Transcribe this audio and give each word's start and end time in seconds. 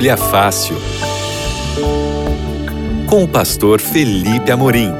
Bíblia 0.00 0.16
Fácil. 0.16 0.76
Com 3.06 3.24
o 3.24 3.28
pastor 3.28 3.82
Felipe 3.82 4.50
Amorim. 4.50 4.90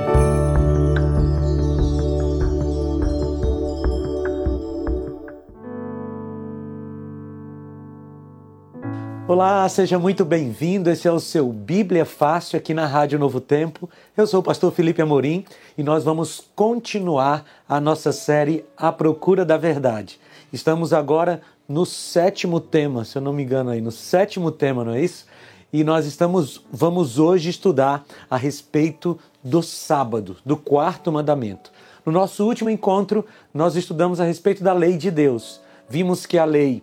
Olá, 9.26 9.66
seja 9.70 9.98
muito 9.98 10.22
bem-vindo. 10.22 10.90
Esse 10.90 11.08
é 11.08 11.10
o 11.10 11.18
seu 11.18 11.50
Bíblia 11.50 12.04
Fácil 12.04 12.58
aqui 12.58 12.74
na 12.74 12.84
Rádio 12.84 13.18
Novo 13.18 13.40
Tempo. 13.40 13.88
Eu 14.14 14.26
sou 14.26 14.40
o 14.40 14.42
pastor 14.42 14.70
Felipe 14.70 15.00
Amorim 15.00 15.46
e 15.78 15.82
nós 15.82 16.04
vamos 16.04 16.44
continuar 16.54 17.46
a 17.66 17.80
nossa 17.80 18.12
série 18.12 18.66
A 18.76 18.92
Procura 18.92 19.46
da 19.46 19.56
Verdade. 19.56 20.20
Estamos 20.52 20.92
agora 20.92 21.40
no 21.70 21.86
sétimo 21.86 22.58
tema, 22.58 23.04
se 23.04 23.16
eu 23.16 23.22
não 23.22 23.32
me 23.32 23.44
engano 23.44 23.70
aí, 23.70 23.80
no 23.80 23.92
sétimo 23.92 24.50
tema, 24.50 24.84
não 24.84 24.92
é 24.92 25.00
isso? 25.00 25.24
E 25.72 25.84
nós 25.84 26.04
estamos, 26.04 26.66
vamos 26.68 27.16
hoje 27.16 27.48
estudar 27.48 28.04
a 28.28 28.36
respeito 28.36 29.16
do 29.40 29.62
sábado, 29.62 30.36
do 30.44 30.56
quarto 30.56 31.12
mandamento. 31.12 31.70
No 32.04 32.10
nosso 32.10 32.44
último 32.44 32.68
encontro, 32.68 33.24
nós 33.54 33.76
estudamos 33.76 34.20
a 34.20 34.24
respeito 34.24 34.64
da 34.64 34.72
lei 34.72 34.96
de 34.96 35.12
Deus. 35.12 35.60
Vimos 35.88 36.26
que 36.26 36.38
a 36.38 36.44
lei, 36.44 36.82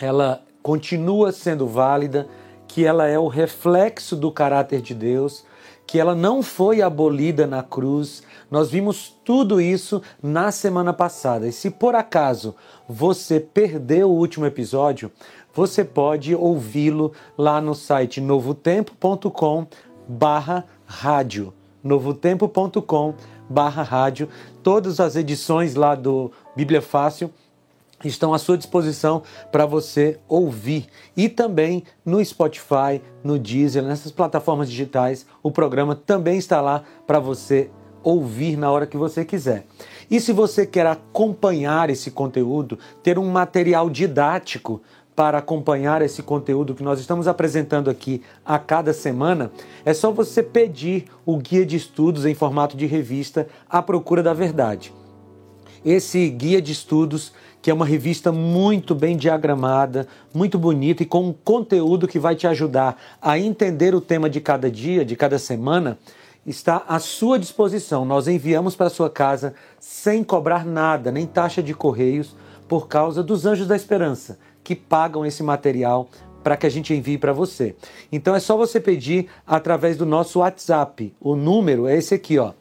ela 0.00 0.42
continua 0.62 1.30
sendo 1.30 1.66
válida, 1.66 2.26
que 2.76 2.84
ela 2.84 3.06
é 3.06 3.18
o 3.18 3.26
reflexo 3.26 4.14
do 4.14 4.30
caráter 4.30 4.82
de 4.82 4.94
Deus, 4.94 5.46
que 5.86 5.98
ela 5.98 6.14
não 6.14 6.42
foi 6.42 6.82
abolida 6.82 7.46
na 7.46 7.62
cruz. 7.62 8.22
Nós 8.50 8.70
vimos 8.70 9.16
tudo 9.24 9.62
isso 9.62 10.02
na 10.22 10.52
semana 10.52 10.92
passada. 10.92 11.48
E 11.48 11.52
se 11.52 11.70
por 11.70 11.94
acaso 11.94 12.54
você 12.86 13.40
perdeu 13.40 14.10
o 14.10 14.14
último 14.14 14.44
episódio, 14.44 15.10
você 15.54 15.82
pode 15.86 16.34
ouvi-lo 16.34 17.14
lá 17.38 17.62
no 17.62 17.74
site 17.74 18.20
novotempo.com 18.20 19.66
barra 20.06 20.62
rádio. 20.84 21.54
novotempo.com 21.82 23.14
barra 23.48 23.82
rádio. 23.82 24.28
Todas 24.62 25.00
as 25.00 25.16
edições 25.16 25.74
lá 25.74 25.94
do 25.94 26.30
Bíblia 26.54 26.82
Fácil 26.82 27.30
estão 28.04 28.34
à 28.34 28.38
sua 28.38 28.58
disposição 28.58 29.22
para 29.50 29.66
você 29.66 30.18
ouvir. 30.28 30.86
E 31.16 31.28
também 31.28 31.84
no 32.04 32.24
Spotify, 32.24 33.00
no 33.24 33.38
Deezer, 33.38 33.82
nessas 33.82 34.12
plataformas 34.12 34.68
digitais, 34.68 35.26
o 35.42 35.50
programa 35.50 35.94
também 35.94 36.38
está 36.38 36.60
lá 36.60 36.82
para 37.06 37.18
você 37.18 37.70
ouvir 38.02 38.56
na 38.56 38.70
hora 38.70 38.86
que 38.86 38.96
você 38.96 39.24
quiser. 39.24 39.66
E 40.10 40.20
se 40.20 40.32
você 40.32 40.64
quer 40.64 40.86
acompanhar 40.86 41.90
esse 41.90 42.10
conteúdo, 42.10 42.78
ter 43.02 43.18
um 43.18 43.28
material 43.28 43.90
didático 43.90 44.80
para 45.16 45.38
acompanhar 45.38 46.02
esse 46.02 46.22
conteúdo 46.22 46.74
que 46.74 46.84
nós 46.84 47.00
estamos 47.00 47.26
apresentando 47.26 47.88
aqui 47.88 48.22
a 48.44 48.58
cada 48.58 48.92
semana, 48.92 49.50
é 49.84 49.94
só 49.94 50.12
você 50.12 50.42
pedir 50.42 51.06
o 51.24 51.38
guia 51.38 51.64
de 51.64 51.74
estudos 51.74 52.26
em 52.26 52.34
formato 52.34 52.76
de 52.76 52.84
revista 52.84 53.48
À 53.68 53.82
Procura 53.82 54.22
da 54.22 54.34
Verdade. 54.34 54.92
Esse 55.86 56.28
guia 56.28 56.60
de 56.60 56.72
estudos 56.72 57.32
que 57.62 57.70
é 57.70 57.74
uma 57.74 57.86
revista 57.86 58.32
muito 58.32 58.92
bem 58.92 59.16
diagramada, 59.16 60.08
muito 60.34 60.58
bonita 60.58 61.04
e 61.04 61.06
com 61.06 61.28
um 61.28 61.32
conteúdo 61.32 62.08
que 62.08 62.18
vai 62.18 62.34
te 62.34 62.44
ajudar 62.44 63.00
a 63.22 63.38
entender 63.38 63.94
o 63.94 64.00
tema 64.00 64.28
de 64.28 64.40
cada 64.40 64.68
dia, 64.68 65.04
de 65.04 65.14
cada 65.14 65.38
semana, 65.38 65.96
está 66.44 66.82
à 66.88 66.98
sua 66.98 67.38
disposição. 67.38 68.04
Nós 68.04 68.26
enviamos 68.26 68.74
para 68.74 68.90
sua 68.90 69.08
casa 69.08 69.54
sem 69.78 70.24
cobrar 70.24 70.66
nada, 70.66 71.12
nem 71.12 71.24
taxa 71.24 71.62
de 71.62 71.72
correios, 71.72 72.34
por 72.66 72.88
causa 72.88 73.22
dos 73.22 73.46
Anjos 73.46 73.68
da 73.68 73.76
Esperança, 73.76 74.40
que 74.64 74.74
pagam 74.74 75.24
esse 75.24 75.44
material 75.44 76.08
para 76.42 76.56
que 76.56 76.66
a 76.66 76.70
gente 76.70 76.92
envie 76.92 77.16
para 77.16 77.32
você. 77.32 77.76
Então 78.10 78.34
é 78.34 78.40
só 78.40 78.56
você 78.56 78.80
pedir 78.80 79.28
através 79.46 79.96
do 79.96 80.04
nosso 80.04 80.40
WhatsApp. 80.40 81.14
O 81.20 81.36
número 81.36 81.86
é 81.86 81.96
esse 81.96 82.12
aqui, 82.12 82.38
ó. 82.40 82.54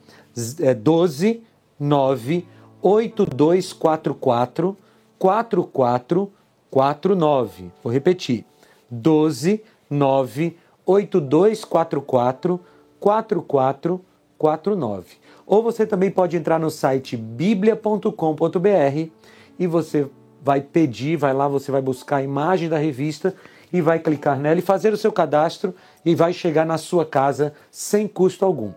É 0.59 0.75
12 0.75 1.41
9 1.79 2.45
8244 2.85 4.77
4449. 5.17 7.71
Vou 7.83 7.91
repetir. 7.91 8.45
12 8.91 9.63
9 9.89 10.55
8244 10.85 12.59
4449. 12.99 15.17
Ou 15.47 15.63
você 15.63 15.87
também 15.87 16.11
pode 16.11 16.37
entrar 16.37 16.59
no 16.59 16.69
site 16.69 17.17
biblia.com.br 17.17 19.09
e 19.57 19.65
você 19.65 20.07
vai 20.43 20.61
pedir, 20.61 21.17
vai 21.17 21.33
lá, 21.33 21.47
você 21.47 21.71
vai 21.71 21.81
buscar 21.81 22.17
a 22.17 22.23
imagem 22.23 22.69
da 22.69 22.77
revista 22.77 23.33
e 23.73 23.81
vai 23.81 23.97
clicar 23.97 24.37
nela 24.37 24.59
e 24.59 24.61
fazer 24.61 24.93
o 24.93 24.97
seu 24.97 25.11
cadastro 25.11 25.73
e 26.05 26.13
vai 26.13 26.31
chegar 26.33 26.67
na 26.67 26.77
sua 26.77 27.03
casa 27.03 27.55
sem 27.71 28.07
custo 28.07 28.45
algum. 28.45 28.71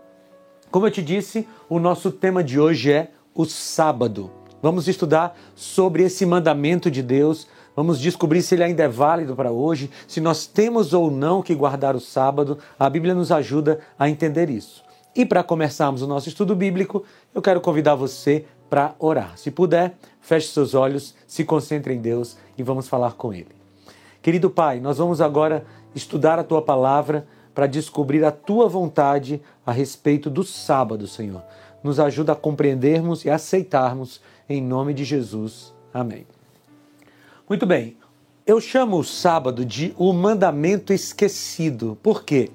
Como 0.71 0.87
eu 0.87 0.91
te 0.91 1.03
disse, 1.03 1.47
o 1.69 1.79
nosso 1.79 2.11
tema 2.11 2.43
de 2.43 2.59
hoje 2.59 2.91
é 2.91 3.11
o 3.39 3.45
sábado. 3.45 4.33
Vamos 4.61 4.89
estudar 4.89 5.39
sobre 5.55 6.03
esse 6.03 6.27
mandamento 6.27 6.91
de 6.91 7.05
Deus. 7.05 7.47
Vamos 7.77 8.01
descobrir 8.01 8.43
se 8.43 8.57
ele 8.57 8.65
ainda 8.65 8.83
é 8.83 8.89
válido 8.89 9.37
para 9.37 9.53
hoje, 9.53 9.89
se 10.09 10.21
nós 10.21 10.45
temos 10.45 10.93
ou 10.93 11.09
não 11.09 11.41
que 11.41 11.55
guardar 11.55 11.95
o 11.95 12.01
sábado. 12.01 12.59
A 12.77 12.91
Bíblia 12.91 13.15
nos 13.15 13.31
ajuda 13.31 13.79
a 13.97 14.09
entender 14.09 14.51
isso. 14.51 14.83
E 15.15 15.25
para 15.25 15.45
começarmos 15.45 16.03
o 16.03 16.07
nosso 16.09 16.29
estudo 16.29 16.57
bíblico, 16.57 17.05
eu 17.33 17.41
quero 17.41 17.61
convidar 17.61 17.95
você 17.95 18.45
para 18.69 18.97
orar. 18.99 19.39
Se 19.39 19.53
puder, 19.53 19.95
feche 20.21 20.49
seus 20.49 20.75
olhos, 20.75 21.15
se 21.25 21.45
concentre 21.45 21.95
em 21.95 22.01
Deus 22.01 22.37
e 22.59 22.65
vamos 22.65 22.89
falar 22.89 23.13
com 23.13 23.33
Ele. 23.33 23.55
Querido 24.21 24.51
Pai, 24.51 24.81
nós 24.81 24.99
vamos 24.99 25.21
agora 25.21 25.65
estudar 25.95 26.41
a 26.41 26.45
Tua 26.45 26.61
palavra 26.61 27.25
para 27.55 27.69
descobrir 27.69 28.25
a 28.25 28.33
Tua 28.33 28.69
vontade 28.69 29.41
a 29.65 29.71
respeito 29.71 30.29
do 30.29 30.43
sábado, 30.43 31.07
Senhor. 31.07 31.43
Nos 31.83 32.01
ajuda 32.01 32.33
a 32.33 32.37
compreendermos 32.37 33.25
e 33.25 33.31
aceitarmos 33.31 34.21
em 34.49 34.63
nome 34.63 34.95
de 34.95 35.05
Jesus. 35.05 35.73
Amém. 35.93 36.27
Muito 37.49 37.65
bem, 37.65 37.97
eu 38.47 38.61
chamo 38.61 38.99
o 38.99 39.05
sábado 39.05 39.65
de 39.65 39.95
o 39.97 40.13
mandamento 40.13 40.93
esquecido. 40.93 41.99
Por 42.03 42.25
quê? 42.25 42.51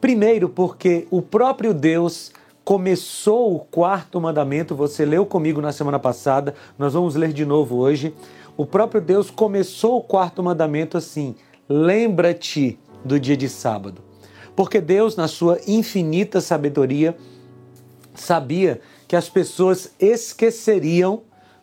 Primeiro, 0.00 0.48
porque 0.48 1.06
o 1.10 1.22
próprio 1.22 1.72
Deus 1.72 2.32
começou 2.64 3.54
o 3.54 3.60
quarto 3.60 4.20
mandamento, 4.20 4.74
você 4.74 5.04
leu 5.04 5.24
comigo 5.26 5.60
na 5.60 5.72
semana 5.72 5.98
passada, 5.98 6.54
nós 6.78 6.94
vamos 6.94 7.14
ler 7.14 7.32
de 7.32 7.44
novo 7.44 7.76
hoje. 7.76 8.14
O 8.56 8.64
próprio 8.64 9.00
Deus 9.00 9.30
começou 9.30 9.98
o 9.98 10.02
quarto 10.02 10.42
mandamento 10.42 10.96
assim: 10.96 11.34
lembra-te 11.68 12.78
do 13.04 13.20
dia 13.20 13.36
de 13.36 13.48
sábado. 13.48 14.02
Porque 14.56 14.80
Deus, 14.80 15.16
na 15.16 15.28
sua 15.28 15.58
infinita 15.66 16.40
sabedoria, 16.40 17.16
sabia 18.14 18.80
que 19.06 19.16
as 19.16 19.28
pessoas 19.28 19.92
esqueceriam 19.98 21.22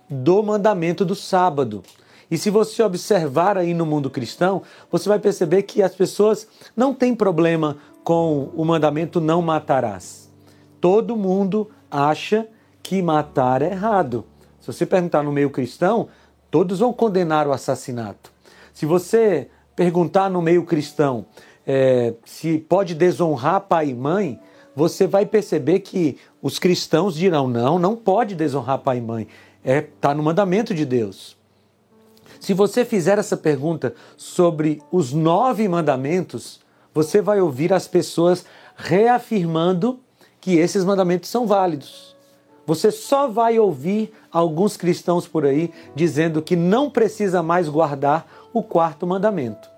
do 0.10 0.44
mandamento 0.44 1.06
do 1.06 1.16
sábado. 1.16 1.82
E 2.30 2.38
se 2.38 2.50
você 2.50 2.82
observar 2.84 3.58
aí 3.58 3.74
no 3.74 3.86
mundo 3.86 4.10
cristão, 4.10 4.62
você 4.90 5.10
vai 5.10 5.20
perceber 5.20 5.64
que 5.64 5.82
as 5.82 5.96
pessoas 5.96 6.48
não 6.76 6.94
têm 6.94 7.16
problema 7.16 7.78
com 8.04 8.50
o 8.56 8.64
mandamento 8.64 9.20
não 9.20 9.42
matarás. 9.42 10.32
Todo 10.80 11.16
mundo 11.16 11.70
acha 11.90 12.48
que 12.82 13.02
matar 13.02 13.62
é 13.62 13.72
errado. 13.72 14.26
Se 14.60 14.68
você 14.68 14.86
perguntar 14.86 15.24
no 15.24 15.32
meio 15.32 15.50
cristão, 15.50 16.08
todos 16.50 16.80
vão 16.80 16.94
condenar 16.94 17.48
o 17.48 17.52
assassinato. 17.52 18.32
Se 18.74 18.86
você 18.86 19.50
perguntar 19.76 20.30
no 20.30 20.42
meio 20.42 20.64
cristão 20.66 21.26
é, 21.66 22.14
se 22.26 22.58
pode 22.58 22.96
desonrar 22.96 23.62
pai 23.62 23.90
e 23.90 23.94
mãe, 23.94 24.40
você 24.76 25.06
vai 25.06 25.26
perceber 25.26 25.80
que 25.80 26.18
os 26.42 26.60
cristãos 26.60 27.16
dirão: 27.16 27.48
não, 27.48 27.78
não 27.78 27.96
pode 27.96 28.36
desonrar 28.36 28.80
pai 28.80 28.98
e 28.98 29.02
mãe. 29.02 29.28
Está 29.64 29.72
é, 29.72 29.82
tá 30.00 30.16
no 30.16 30.24
mandamento 30.24 30.74
de 30.74 30.86
Deus. 30.86 31.38
Se 32.40 32.54
você 32.54 32.84
fizer 32.84 33.20
essa 33.20 33.38
pergunta 33.38 33.94
sobre 34.18 34.82
os 34.92 35.14
nove 35.14 35.68
mandamentos, 35.68 36.60
você 36.94 37.22
vai 37.22 37.40
ouvir 37.40 37.72
as 37.72 37.88
pessoas 37.88 38.46
reafirmando 38.76 40.00
que 40.40 40.58
esses 40.58 40.84
mandamentos 40.84 41.30
são 41.30 41.46
válidos. 41.46 42.16
Você 42.66 42.90
só 42.90 43.28
vai 43.28 43.60
ouvir 43.60 44.12
alguns 44.32 44.78
cristãos 44.78 45.28
por 45.28 45.46
aí 45.46 45.72
dizendo 45.96 46.42
que 46.42 46.56
não 46.56 46.90
precisa 46.90 47.44
mais 47.44 47.70
guardar 47.70 48.26
o 48.54 48.64
quarto 48.64 49.06
mandamento. 49.06 49.70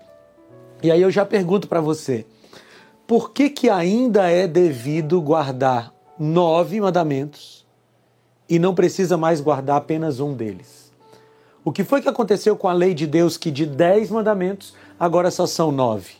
E 0.82 0.90
aí 0.90 1.02
eu 1.02 1.10
já 1.10 1.24
pergunto 1.24 1.68
para 1.68 1.80
você: 1.80 2.26
por 3.06 3.32
que, 3.32 3.50
que 3.50 3.68
ainda 3.68 4.30
é 4.30 4.46
devido 4.46 5.20
guardar 5.20 5.92
nove 6.18 6.80
mandamentos 6.80 7.66
e 8.48 8.58
não 8.58 8.74
precisa 8.74 9.16
mais 9.16 9.40
guardar 9.40 9.76
apenas 9.76 10.20
um 10.20 10.34
deles? 10.34 10.92
O 11.64 11.72
que 11.72 11.84
foi 11.84 12.00
que 12.00 12.08
aconteceu 12.08 12.56
com 12.56 12.68
a 12.68 12.72
lei 12.72 12.94
de 12.94 13.06
Deus 13.06 13.36
que 13.36 13.50
de 13.50 13.66
dez 13.66 14.10
mandamentos 14.10 14.74
agora 14.98 15.30
só 15.30 15.46
são 15.46 15.70
nove? 15.70 16.14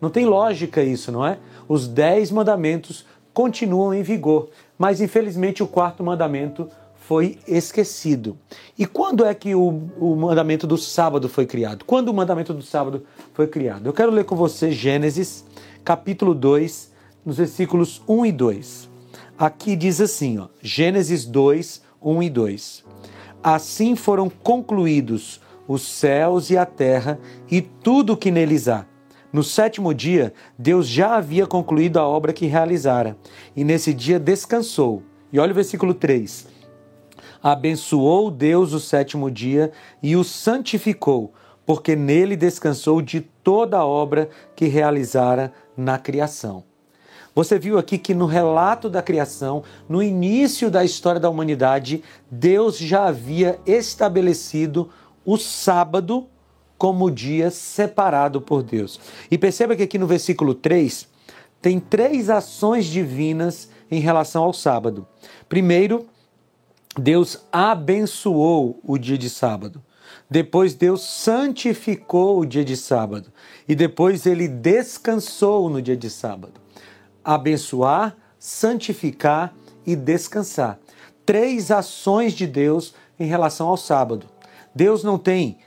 Não 0.00 0.10
tem 0.10 0.26
lógica 0.26 0.82
isso, 0.82 1.10
não 1.10 1.26
é? 1.26 1.38
Os 1.68 1.88
dez 1.88 2.30
mandamentos 2.30 3.04
continuam 3.32 3.92
em 3.94 4.02
vigor, 4.02 4.48
mas 4.78 5.00
infelizmente 5.00 5.62
o 5.62 5.66
quarto 5.66 6.02
mandamento 6.02 6.68
foi 7.06 7.38
esquecido. 7.46 8.36
E 8.76 8.84
quando 8.84 9.24
é 9.24 9.32
que 9.32 9.54
o, 9.54 9.80
o, 9.98 10.16
mandamento 10.16 10.66
do 10.66 10.76
sábado 10.76 11.28
foi 11.28 11.46
criado? 11.46 11.84
Quando 11.84 12.08
o 12.08 12.14
mandamento 12.14 12.52
do 12.52 12.62
sábado 12.62 13.04
foi 13.32 13.46
criado? 13.46 13.86
Eu 13.86 13.92
quero 13.92 14.10
ler 14.10 14.24
com 14.24 14.34
você 14.34 14.72
Gênesis, 14.72 15.44
capítulo 15.86 16.34
2, 16.34 16.92
nos 17.24 17.36
versículos 17.36 18.02
1 18.08 18.26
e 18.26 18.32
2. 18.32 18.90
Aqui 19.38 19.76
diz 19.76 20.00
assim, 20.00 20.36
ó, 20.36 20.48
Gênesis 20.60 21.24
2, 21.24 21.80
1 22.02 22.22
e 22.24 22.30
2. 22.30 22.84
Assim 23.40 23.94
foram 23.94 24.28
concluídos 24.28 25.40
os 25.68 25.82
céus 25.82 26.50
e 26.50 26.58
a 26.58 26.66
terra 26.66 27.20
e 27.48 27.62
tudo 27.62 28.14
o 28.14 28.16
que 28.16 28.32
neles 28.32 28.66
há. 28.66 28.84
No 29.32 29.44
sétimo 29.44 29.94
dia, 29.94 30.34
Deus 30.58 30.88
já 30.88 31.14
havia 31.14 31.46
concluído 31.46 31.98
a 31.98 32.08
obra 32.08 32.32
que 32.32 32.46
realizara, 32.46 33.16
e 33.54 33.62
nesse 33.62 33.94
dia 33.94 34.18
descansou. 34.18 35.04
E 35.32 35.38
olha 35.38 35.52
o 35.52 35.54
versículo 35.54 35.94
3 35.94 36.48
abençoou 37.40 38.28
Deus 38.28 38.72
o 38.72 38.80
sétimo 38.80 39.30
dia 39.30 39.70
e 40.02 40.16
o 40.16 40.24
santificou, 40.24 41.32
porque 41.64 41.94
nele 41.94 42.34
descansou 42.34 43.00
de 43.00 43.20
toda 43.20 43.78
a 43.78 43.86
obra 43.86 44.28
que 44.56 44.66
realizara 44.66 45.52
na 45.76 45.98
criação. 45.98 46.64
Você 47.34 47.58
viu 47.58 47.78
aqui 47.78 47.98
que 47.98 48.14
no 48.14 48.24
relato 48.24 48.88
da 48.88 49.02
criação, 49.02 49.62
no 49.86 50.02
início 50.02 50.70
da 50.70 50.82
história 50.82 51.20
da 51.20 51.28
humanidade, 51.28 52.02
Deus 52.30 52.78
já 52.78 53.06
havia 53.06 53.60
estabelecido 53.66 54.88
o 55.24 55.36
sábado 55.36 56.28
como 56.78 57.10
dia 57.10 57.50
separado 57.50 58.40
por 58.40 58.62
Deus. 58.62 58.98
E 59.30 59.36
perceba 59.36 59.76
que 59.76 59.82
aqui 59.82 59.98
no 59.98 60.06
versículo 60.06 60.54
3 60.54 61.08
tem 61.60 61.80
três 61.80 62.30
ações 62.30 62.86
divinas 62.86 63.68
em 63.90 64.00
relação 64.00 64.44
ao 64.44 64.52
sábado. 64.52 65.06
Primeiro, 65.48 66.06
Deus 66.98 67.44
abençoou 67.52 68.80
o 68.82 68.96
dia 68.96 69.18
de 69.18 69.28
sábado. 69.28 69.82
Depois 70.28 70.74
Deus 70.74 71.02
santificou 71.02 72.40
o 72.40 72.46
dia 72.46 72.64
de 72.64 72.76
sábado. 72.76 73.32
E 73.68 73.74
depois 73.74 74.26
ele 74.26 74.48
descansou 74.48 75.68
no 75.68 75.80
dia 75.80 75.96
de 75.96 76.10
sábado. 76.10 76.60
Abençoar, 77.24 78.16
santificar 78.38 79.54
e 79.86 79.94
descansar. 79.96 80.78
Três 81.24 81.70
ações 81.70 82.32
de 82.32 82.46
Deus 82.46 82.94
em 83.18 83.26
relação 83.26 83.68
ao 83.68 83.76
sábado. 83.76 84.26
Deus 84.74 85.02
não 85.02 85.18
tem, 85.18 85.58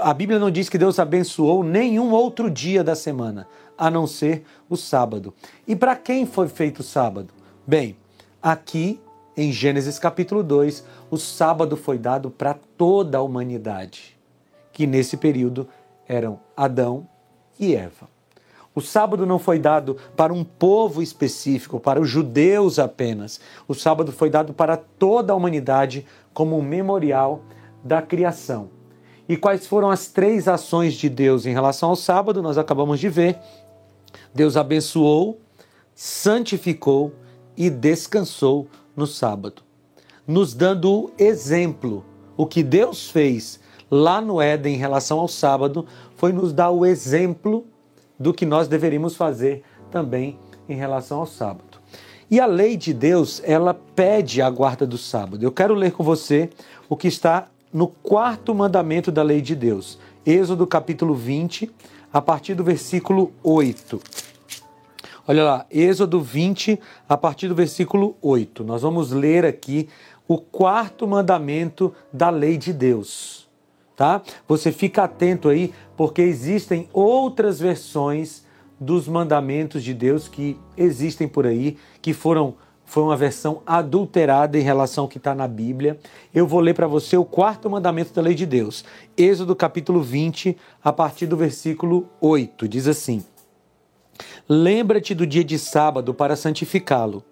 a 0.00 0.12
Bíblia 0.12 0.38
não 0.38 0.50
diz 0.50 0.68
que 0.68 0.78
Deus 0.78 0.98
abençoou 0.98 1.62
nenhum 1.62 2.10
outro 2.12 2.50
dia 2.50 2.82
da 2.82 2.94
semana, 2.94 3.46
a 3.76 3.90
não 3.90 4.06
ser 4.06 4.44
o 4.68 4.76
sábado. 4.76 5.34
E 5.66 5.74
para 5.74 5.96
quem 5.96 6.26
foi 6.26 6.48
feito 6.48 6.80
o 6.80 6.82
sábado? 6.84 7.28
Bem, 7.66 7.96
aqui 8.42 9.00
em 9.36 9.50
Gênesis 9.50 9.98
capítulo 9.98 10.42
2, 10.42 10.84
o 11.10 11.16
sábado 11.16 11.76
foi 11.76 11.98
dado 11.98 12.30
para 12.30 12.54
toda 12.76 13.18
a 13.18 13.22
humanidade, 13.22 14.18
que 14.72 14.86
nesse 14.86 15.16
período 15.16 15.68
eram 16.06 16.38
Adão 16.56 17.08
e 17.58 17.74
Eva. 17.74 18.08
O 18.74 18.80
sábado 18.80 19.26
não 19.26 19.38
foi 19.38 19.58
dado 19.58 19.96
para 20.16 20.32
um 20.32 20.42
povo 20.42 21.02
específico, 21.02 21.78
para 21.78 22.00
os 22.00 22.08
judeus 22.08 22.78
apenas. 22.78 23.40
O 23.68 23.74
sábado 23.74 24.10
foi 24.12 24.30
dado 24.30 24.54
para 24.54 24.76
toda 24.76 25.32
a 25.32 25.36
humanidade 25.36 26.06
como 26.32 26.58
um 26.58 26.62
memorial 26.62 27.42
da 27.84 28.00
criação. 28.00 28.70
E 29.28 29.36
quais 29.36 29.66
foram 29.66 29.90
as 29.90 30.08
três 30.08 30.48
ações 30.48 30.94
de 30.94 31.08
Deus 31.08 31.44
em 31.44 31.52
relação 31.52 31.90
ao 31.90 31.96
sábado? 31.96 32.42
Nós 32.42 32.56
acabamos 32.56 32.98
de 32.98 33.08
ver. 33.08 33.38
Deus 34.34 34.56
abençoou, 34.56 35.40
santificou 35.94 37.12
e 37.56 37.68
descansou 37.68 38.68
no 38.96 39.06
sábado, 39.06 39.62
nos 40.26 40.54
dando 40.54 41.10
exemplo. 41.18 42.04
O 42.36 42.46
que 42.46 42.62
Deus 42.62 43.10
fez 43.10 43.60
lá 43.90 44.20
no 44.20 44.40
Éden 44.40 44.74
em 44.74 44.78
relação 44.78 45.18
ao 45.18 45.28
sábado 45.28 45.86
foi 46.16 46.32
nos 46.32 46.52
dar 46.52 46.70
o 46.70 46.86
exemplo 46.86 47.66
do 48.18 48.32
que 48.32 48.46
nós 48.46 48.68
deveríamos 48.68 49.16
fazer 49.16 49.62
também 49.90 50.38
em 50.68 50.76
relação 50.76 51.20
ao 51.20 51.26
sábado. 51.26 51.78
E 52.30 52.40
a 52.40 52.46
lei 52.46 52.78
de 52.78 52.94
Deus, 52.94 53.42
ela 53.44 53.74
pede 53.74 54.40
a 54.40 54.48
guarda 54.48 54.86
do 54.86 54.96
sábado. 54.96 55.44
Eu 55.44 55.52
quero 55.52 55.74
ler 55.74 55.92
com 55.92 56.02
você 56.02 56.48
o 56.88 56.96
que 56.96 57.08
está 57.08 57.48
no 57.70 57.86
quarto 57.86 58.54
mandamento 58.54 59.12
da 59.12 59.22
lei 59.22 59.42
de 59.42 59.54
Deus. 59.54 59.98
Êxodo 60.24 60.66
capítulo 60.66 61.14
20, 61.14 61.70
a 62.10 62.22
partir 62.22 62.54
do 62.54 62.64
versículo 62.64 63.32
8. 63.42 64.00
Olha 65.26 65.44
lá, 65.44 65.66
Êxodo 65.70 66.20
20, 66.20 66.80
a 67.08 67.16
partir 67.16 67.46
do 67.46 67.54
versículo 67.54 68.16
8. 68.20 68.64
Nós 68.64 68.82
vamos 68.82 69.12
ler 69.12 69.46
aqui 69.46 69.88
o 70.26 70.36
quarto 70.36 71.06
mandamento 71.06 71.94
da 72.12 72.28
lei 72.28 72.58
de 72.58 72.72
Deus. 72.72 73.48
Tá? 73.96 74.20
Você 74.48 74.72
fica 74.72 75.04
atento 75.04 75.48
aí, 75.48 75.72
porque 75.96 76.22
existem 76.22 76.88
outras 76.92 77.60
versões 77.60 78.44
dos 78.80 79.06
mandamentos 79.06 79.84
de 79.84 79.94
Deus 79.94 80.26
que 80.26 80.58
existem 80.76 81.28
por 81.28 81.46
aí, 81.46 81.76
que 82.00 82.12
foram 82.12 82.56
foi 82.84 83.04
uma 83.04 83.16
versão 83.16 83.62
adulterada 83.64 84.58
em 84.58 84.62
relação 84.62 85.04
ao 85.04 85.08
que 85.08 85.16
está 85.16 85.34
na 85.34 85.48
Bíblia. 85.48 85.98
Eu 86.34 86.46
vou 86.46 86.60
ler 86.60 86.74
para 86.74 86.86
você 86.86 87.16
o 87.16 87.24
quarto 87.24 87.70
mandamento 87.70 88.12
da 88.12 88.20
lei 88.20 88.34
de 88.34 88.44
Deus. 88.44 88.84
Êxodo 89.16 89.56
capítulo 89.56 90.02
20, 90.02 90.58
a 90.82 90.92
partir 90.92 91.26
do 91.26 91.36
versículo 91.36 92.10
8. 92.20 92.68
Diz 92.68 92.86
assim: 92.86 93.24
Lembra-te 94.48 95.14
do 95.14 95.26
dia 95.26 95.44
de 95.44 95.58
sábado 95.58 96.12
para 96.12 96.36
santificá-lo. 96.36 97.24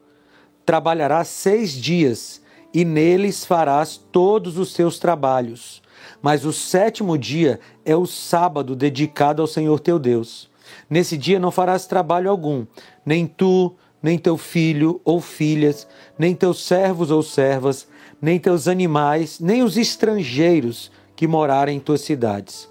Trabalharás 0.64 1.28
seis 1.28 1.72
dias 1.72 2.42
e 2.72 2.84
neles 2.84 3.44
farás 3.44 3.96
todos 3.96 4.58
os 4.58 4.72
seus 4.72 4.98
trabalhos. 4.98 5.82
Mas 6.22 6.44
o 6.44 6.52
sétimo 6.52 7.18
dia 7.18 7.60
é 7.84 7.96
o 7.96 8.06
sábado 8.06 8.76
dedicado 8.76 9.42
ao 9.42 9.48
Senhor 9.48 9.80
teu 9.80 9.98
Deus. 9.98 10.48
Nesse 10.88 11.16
dia 11.16 11.38
não 11.38 11.50
farás 11.50 11.86
trabalho 11.86 12.30
algum, 12.30 12.64
nem 13.04 13.26
tu, 13.26 13.74
nem 14.02 14.16
teu 14.16 14.36
filho 14.36 15.00
ou 15.04 15.20
filhas, 15.20 15.86
nem 16.18 16.34
teus 16.34 16.64
servos 16.64 17.10
ou 17.10 17.22
servas, 17.22 17.88
nem 18.20 18.38
teus 18.38 18.68
animais, 18.68 19.40
nem 19.40 19.62
os 19.62 19.76
estrangeiros 19.76 20.90
que 21.16 21.26
morarem 21.26 21.76
em 21.76 21.80
tuas 21.80 22.02
cidades. 22.02 22.68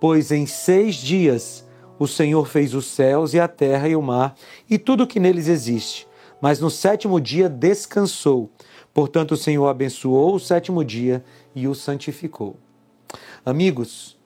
Pois 0.00 0.30
em 0.30 0.46
seis 0.46 0.96
dias 0.96 1.64
o 1.98 2.06
Senhor 2.06 2.46
fez 2.46 2.74
os 2.74 2.86
céus 2.86 3.34
e 3.34 3.40
a 3.40 3.48
terra 3.48 3.88
e 3.88 3.96
o 3.96 4.02
mar 4.02 4.34
e 4.68 4.78
tudo 4.78 5.04
o 5.04 5.06
que 5.06 5.20
neles 5.20 5.48
existe. 5.48 6.06
Mas 6.40 6.60
no 6.60 6.70
sétimo 6.70 7.20
dia 7.20 7.48
descansou. 7.48 8.50
Portanto, 8.94 9.32
o 9.32 9.36
Senhor 9.36 9.66
abençoou 9.66 10.34
o 10.34 10.40
sétimo 10.40 10.84
dia 10.84 11.24
e 11.54 11.66
o 11.66 11.74
santificou. 11.74 12.56
Amigos, 13.44 14.16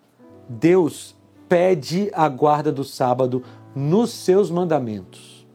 Deus 0.49 1.17
pede 1.49 2.11
a 2.13 2.29
guarda 2.29 2.71
do 2.71 2.85
sábado 2.85 3.43
nos 3.75 4.11
seus 4.11 4.51
mandamentos. 4.51 5.47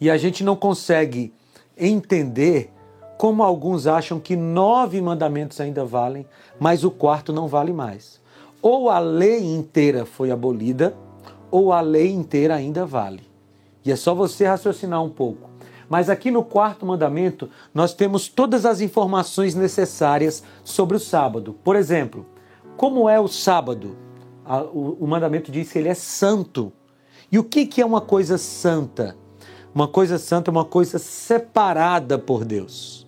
E 0.00 0.10
a 0.10 0.16
gente 0.16 0.42
não 0.42 0.56
consegue 0.56 1.32
entender 1.76 2.70
como 3.16 3.42
alguns 3.42 3.86
acham 3.86 4.18
que 4.18 4.36
nove 4.36 5.00
mandamentos 5.00 5.60
ainda 5.60 5.84
valem, 5.84 6.26
mas 6.58 6.84
o 6.84 6.90
quarto 6.90 7.32
não 7.32 7.48
vale 7.48 7.72
mais. 7.72 8.20
Ou 8.66 8.88
a 8.88 8.98
lei 8.98 9.44
inteira 9.44 10.06
foi 10.06 10.30
abolida, 10.30 10.96
ou 11.50 11.70
a 11.70 11.82
lei 11.82 12.10
inteira 12.10 12.54
ainda 12.54 12.86
vale. 12.86 13.22
E 13.84 13.92
é 13.92 13.96
só 13.96 14.14
você 14.14 14.46
raciocinar 14.46 15.04
um 15.04 15.10
pouco. 15.10 15.50
Mas 15.86 16.08
aqui 16.08 16.30
no 16.30 16.42
quarto 16.42 16.86
mandamento, 16.86 17.50
nós 17.74 17.92
temos 17.92 18.26
todas 18.26 18.64
as 18.64 18.80
informações 18.80 19.54
necessárias 19.54 20.42
sobre 20.64 20.96
o 20.96 20.98
sábado. 21.00 21.54
Por 21.62 21.76
exemplo, 21.76 22.24
como 22.74 23.06
é 23.06 23.20
o 23.20 23.28
sábado? 23.28 23.98
O 24.72 25.06
mandamento 25.06 25.52
diz 25.52 25.70
que 25.70 25.78
ele 25.78 25.90
é 25.90 25.94
santo. 25.94 26.72
E 27.30 27.38
o 27.38 27.44
que 27.44 27.82
é 27.82 27.84
uma 27.84 28.00
coisa 28.00 28.38
santa? 28.38 29.14
Uma 29.74 29.88
coisa 29.88 30.16
santa 30.16 30.50
é 30.50 30.52
uma 30.52 30.64
coisa 30.64 30.98
separada 30.98 32.18
por 32.18 32.46
Deus. 32.46 33.03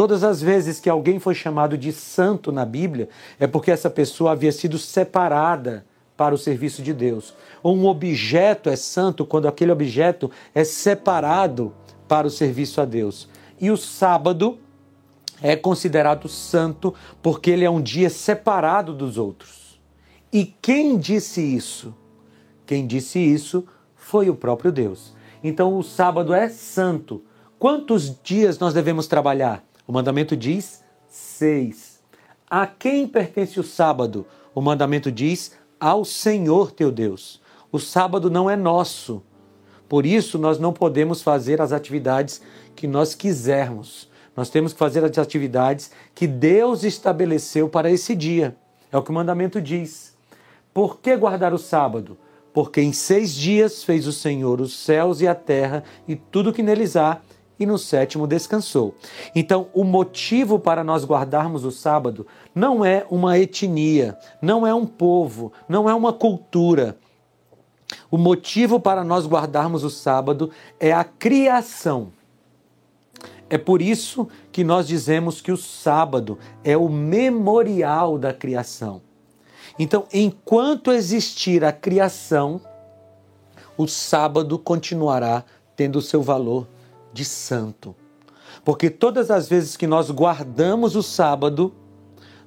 Todas 0.00 0.24
as 0.24 0.40
vezes 0.40 0.80
que 0.80 0.88
alguém 0.88 1.18
foi 1.18 1.34
chamado 1.34 1.76
de 1.76 1.92
santo 1.92 2.50
na 2.50 2.64
Bíblia, 2.64 3.10
é 3.38 3.46
porque 3.46 3.70
essa 3.70 3.90
pessoa 3.90 4.32
havia 4.32 4.50
sido 4.50 4.78
separada 4.78 5.84
para 6.16 6.34
o 6.34 6.38
serviço 6.38 6.82
de 6.82 6.94
Deus. 6.94 7.34
Um 7.62 7.84
objeto 7.84 8.70
é 8.70 8.76
santo 8.76 9.26
quando 9.26 9.46
aquele 9.46 9.70
objeto 9.70 10.30
é 10.54 10.64
separado 10.64 11.74
para 12.08 12.26
o 12.26 12.30
serviço 12.30 12.80
a 12.80 12.86
Deus. 12.86 13.28
E 13.60 13.70
o 13.70 13.76
sábado 13.76 14.58
é 15.42 15.54
considerado 15.54 16.30
santo 16.30 16.94
porque 17.20 17.50
ele 17.50 17.66
é 17.66 17.70
um 17.70 17.82
dia 17.82 18.08
separado 18.08 18.94
dos 18.94 19.18
outros. 19.18 19.78
E 20.32 20.46
quem 20.62 20.96
disse 20.96 21.42
isso? 21.42 21.94
Quem 22.64 22.86
disse 22.86 23.18
isso 23.18 23.66
foi 23.94 24.30
o 24.30 24.34
próprio 24.34 24.72
Deus. 24.72 25.12
Então 25.44 25.76
o 25.76 25.82
sábado 25.82 26.32
é 26.32 26.48
santo. 26.48 27.22
Quantos 27.58 28.18
dias 28.22 28.58
nós 28.58 28.72
devemos 28.72 29.06
trabalhar? 29.06 29.62
O 29.90 29.92
mandamento 29.92 30.36
diz 30.36 30.84
seis. 31.08 32.00
A 32.48 32.64
quem 32.64 33.08
pertence 33.08 33.58
o 33.58 33.64
sábado? 33.64 34.24
O 34.54 34.60
mandamento 34.60 35.10
diz 35.10 35.58
ao 35.80 36.04
Senhor 36.04 36.70
teu 36.70 36.92
Deus. 36.92 37.42
O 37.72 37.78
sábado 37.80 38.30
não 38.30 38.48
é 38.48 38.54
nosso. 38.54 39.20
Por 39.88 40.06
isso, 40.06 40.38
nós 40.38 40.60
não 40.60 40.72
podemos 40.72 41.22
fazer 41.22 41.60
as 41.60 41.72
atividades 41.72 42.40
que 42.76 42.86
nós 42.86 43.16
quisermos. 43.16 44.08
Nós 44.36 44.48
temos 44.48 44.72
que 44.72 44.78
fazer 44.78 45.04
as 45.04 45.18
atividades 45.18 45.90
que 46.14 46.28
Deus 46.28 46.84
estabeleceu 46.84 47.68
para 47.68 47.90
esse 47.90 48.14
dia. 48.14 48.56
É 48.92 48.96
o 48.96 49.02
que 49.02 49.10
o 49.10 49.14
mandamento 49.14 49.60
diz. 49.60 50.16
Por 50.72 51.00
que 51.00 51.16
guardar 51.16 51.52
o 51.52 51.58
sábado? 51.58 52.16
Porque 52.54 52.80
em 52.80 52.92
seis 52.92 53.34
dias 53.34 53.82
fez 53.82 54.06
o 54.06 54.12
Senhor 54.12 54.60
os 54.60 54.72
céus 54.72 55.20
e 55.20 55.26
a 55.26 55.34
terra 55.34 55.82
e 56.06 56.14
tudo 56.14 56.52
que 56.52 56.62
neles 56.62 56.94
há, 56.94 57.20
e 57.60 57.66
no 57.66 57.76
sétimo 57.76 58.26
descansou. 58.26 58.94
Então, 59.34 59.68
o 59.74 59.84
motivo 59.84 60.58
para 60.58 60.82
nós 60.82 61.04
guardarmos 61.04 61.62
o 61.62 61.70
sábado 61.70 62.26
não 62.54 62.82
é 62.82 63.06
uma 63.10 63.38
etnia, 63.38 64.18
não 64.40 64.66
é 64.66 64.74
um 64.74 64.86
povo, 64.86 65.52
não 65.68 65.88
é 65.88 65.94
uma 65.94 66.10
cultura. 66.10 66.96
O 68.10 68.16
motivo 68.16 68.80
para 68.80 69.04
nós 69.04 69.26
guardarmos 69.26 69.84
o 69.84 69.90
sábado 69.90 70.50
é 70.80 70.90
a 70.90 71.04
criação. 71.04 72.12
É 73.50 73.58
por 73.58 73.82
isso 73.82 74.26
que 74.50 74.64
nós 74.64 74.88
dizemos 74.88 75.40
que 75.42 75.52
o 75.52 75.56
sábado 75.56 76.38
é 76.64 76.76
o 76.76 76.88
memorial 76.88 78.16
da 78.16 78.32
criação. 78.32 79.02
Então, 79.78 80.06
enquanto 80.12 80.92
existir 80.92 81.64
a 81.64 81.72
criação, 81.72 82.60
o 83.76 83.86
sábado 83.86 84.58
continuará 84.58 85.44
tendo 85.76 85.96
o 85.96 86.02
seu 86.02 86.22
valor 86.22 86.66
de 87.12 87.24
santo. 87.24 87.94
Porque 88.64 88.90
todas 88.90 89.30
as 89.30 89.48
vezes 89.48 89.76
que 89.76 89.86
nós 89.86 90.10
guardamos 90.10 90.96
o 90.96 91.02
sábado, 91.02 91.72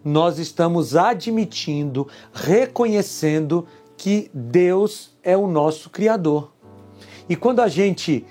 nós 0.03 0.37
estamos 0.37 0.95
admitindo, 0.95 2.07
reconhecendo 2.33 3.65
que 3.95 4.29
Deus 4.33 5.15
é 5.23 5.35
o 5.37 5.47
nosso 5.47 5.89
Criador. 5.89 6.51
E 7.29 7.35
quando 7.35 7.61
a 7.61 7.67
gente 7.67 8.25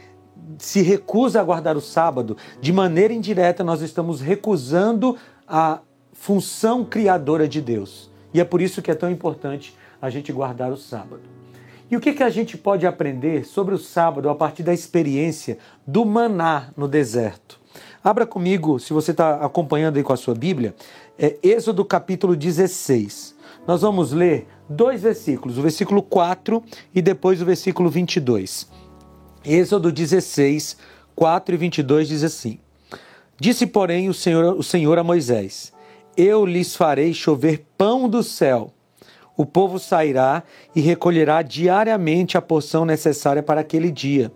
se 0.58 0.82
recusa 0.82 1.40
a 1.40 1.44
guardar 1.44 1.76
o 1.76 1.80
sábado, 1.80 2.36
de 2.60 2.72
maneira 2.72 3.12
indireta, 3.12 3.64
nós 3.64 3.80
estamos 3.80 4.20
recusando 4.20 5.16
a 5.48 5.80
função 6.12 6.84
criadora 6.84 7.48
de 7.48 7.60
Deus. 7.60 8.10
E 8.34 8.40
é 8.40 8.44
por 8.44 8.60
isso 8.60 8.82
que 8.82 8.90
é 8.90 8.94
tão 8.94 9.10
importante 9.10 9.76
a 10.00 10.10
gente 10.10 10.32
guardar 10.32 10.70
o 10.70 10.76
sábado. 10.76 11.31
E 11.92 11.96
o 11.96 12.00
que, 12.00 12.14
que 12.14 12.22
a 12.22 12.30
gente 12.30 12.56
pode 12.56 12.86
aprender 12.86 13.44
sobre 13.44 13.74
o 13.74 13.78
sábado 13.78 14.30
a 14.30 14.34
partir 14.34 14.62
da 14.62 14.72
experiência 14.72 15.58
do 15.86 16.06
maná 16.06 16.70
no 16.74 16.88
deserto? 16.88 17.60
Abra 18.02 18.24
comigo, 18.24 18.80
se 18.80 18.94
você 18.94 19.10
está 19.10 19.44
acompanhando 19.44 19.98
aí 19.98 20.02
com 20.02 20.14
a 20.14 20.16
sua 20.16 20.34
Bíblia, 20.34 20.74
é 21.18 21.36
Êxodo 21.42 21.84
capítulo 21.84 22.34
16. 22.34 23.36
Nós 23.66 23.82
vamos 23.82 24.10
ler 24.10 24.46
dois 24.70 25.02
versículos, 25.02 25.58
o 25.58 25.60
versículo 25.60 26.02
4 26.02 26.62
e 26.94 27.02
depois 27.02 27.42
o 27.42 27.44
versículo 27.44 27.90
22. 27.90 28.70
Êxodo 29.44 29.92
16, 29.92 30.78
4 31.14 31.54
e 31.54 31.58
22 31.58 32.08
diz 32.08 32.24
assim: 32.24 32.58
Disse, 33.38 33.66
porém, 33.66 34.08
o 34.08 34.14
Senhor, 34.14 34.56
o 34.56 34.62
Senhor 34.62 34.98
a 34.98 35.04
Moisés: 35.04 35.74
Eu 36.16 36.46
lhes 36.46 36.74
farei 36.74 37.12
chover 37.12 37.66
pão 37.76 38.08
do 38.08 38.22
céu 38.22 38.72
o 39.42 39.46
povo 39.46 39.76
sairá 39.76 40.44
e 40.72 40.80
recolherá 40.80 41.42
diariamente 41.42 42.38
a 42.38 42.40
porção 42.40 42.84
necessária 42.84 43.42
para 43.42 43.60
aquele 43.60 43.90
dia. 43.90 44.32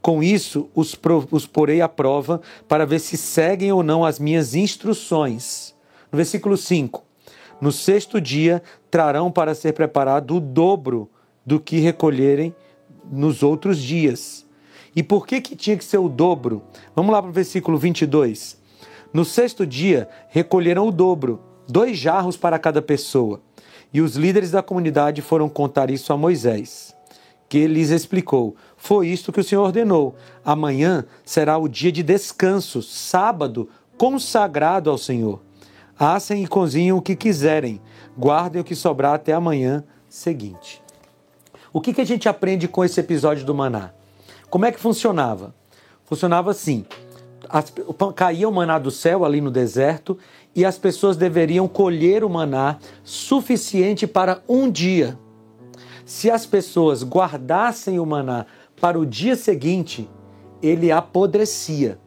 Com 0.00 0.20
isso, 0.20 0.68
os, 0.74 0.98
os 1.30 1.46
porei 1.46 1.80
à 1.80 1.88
prova 1.88 2.40
para 2.66 2.84
ver 2.84 2.98
se 2.98 3.16
seguem 3.16 3.70
ou 3.70 3.84
não 3.84 4.04
as 4.04 4.18
minhas 4.18 4.56
instruções. 4.56 5.76
No 6.10 6.16
versículo 6.16 6.56
5: 6.56 7.04
No 7.60 7.70
sexto 7.70 8.20
dia 8.20 8.60
trarão 8.90 9.30
para 9.30 9.54
ser 9.54 9.74
preparado 9.74 10.34
o 10.34 10.40
dobro 10.40 11.08
do 11.46 11.60
que 11.60 11.78
recolherem 11.78 12.52
nos 13.08 13.44
outros 13.44 13.78
dias. 13.78 14.44
E 14.94 15.04
por 15.04 15.24
que, 15.24 15.40
que 15.40 15.54
tinha 15.54 15.76
que 15.76 15.84
ser 15.84 15.98
o 15.98 16.08
dobro? 16.08 16.64
Vamos 16.96 17.12
lá 17.12 17.22
para 17.22 17.30
o 17.30 17.32
versículo 17.32 17.78
22. 17.78 18.60
No 19.14 19.24
sexto 19.24 19.64
dia 19.64 20.08
recolheram 20.30 20.88
o 20.88 20.90
dobro, 20.90 21.40
dois 21.68 21.96
jarros 21.96 22.36
para 22.36 22.58
cada 22.58 22.82
pessoa. 22.82 23.40
E 23.92 24.00
os 24.00 24.16
líderes 24.16 24.50
da 24.50 24.62
comunidade 24.62 25.20
foram 25.20 25.48
contar 25.48 25.90
isso 25.90 26.12
a 26.12 26.16
Moisés, 26.16 26.96
que 27.48 27.66
lhes 27.66 27.90
explicou: 27.90 28.56
Foi 28.76 29.08
isto 29.08 29.32
que 29.32 29.40
o 29.40 29.44
Senhor 29.44 29.62
ordenou. 29.62 30.16
Amanhã 30.44 31.04
será 31.24 31.58
o 31.58 31.68
dia 31.68 31.92
de 31.92 32.02
descanso, 32.02 32.82
sábado, 32.82 33.68
consagrado 33.98 34.88
ao 34.88 34.96
Senhor. 34.96 35.40
Assem 35.98 36.42
e 36.42 36.48
cozinhem 36.48 36.92
o 36.92 37.02
que 37.02 37.14
quiserem, 37.14 37.80
guardem 38.16 38.60
o 38.60 38.64
que 38.64 38.74
sobrar 38.74 39.14
até 39.14 39.32
amanhã 39.32 39.84
seguinte. 40.08 40.82
O 41.72 41.80
que, 41.80 41.92
que 41.92 42.00
a 42.00 42.06
gente 42.06 42.28
aprende 42.28 42.66
com 42.66 42.84
esse 42.84 42.98
episódio 42.98 43.44
do 43.44 43.54
maná? 43.54 43.92
Como 44.50 44.64
é 44.64 44.72
que 44.72 44.80
funcionava? 44.80 45.54
Funcionava 46.04 46.50
assim: 46.50 46.84
as, 47.48 47.72
caía 48.14 48.48
o 48.48 48.52
maná 48.52 48.78
do 48.78 48.90
céu 48.90 49.24
ali 49.24 49.40
no 49.40 49.50
deserto 49.50 50.18
e 50.54 50.64
as 50.64 50.78
pessoas 50.78 51.16
deveriam 51.16 51.66
colher 51.66 52.24
o 52.24 52.30
maná 52.30 52.78
suficiente 53.02 54.06
para 54.06 54.42
um 54.48 54.70
dia. 54.70 55.18
Se 56.04 56.30
as 56.30 56.44
pessoas 56.44 57.02
guardassem 57.02 57.98
o 57.98 58.06
maná 58.06 58.46
para 58.80 58.98
o 58.98 59.06
dia 59.06 59.36
seguinte, 59.36 60.08
ele 60.62 60.92
apodrecia. 60.92 61.98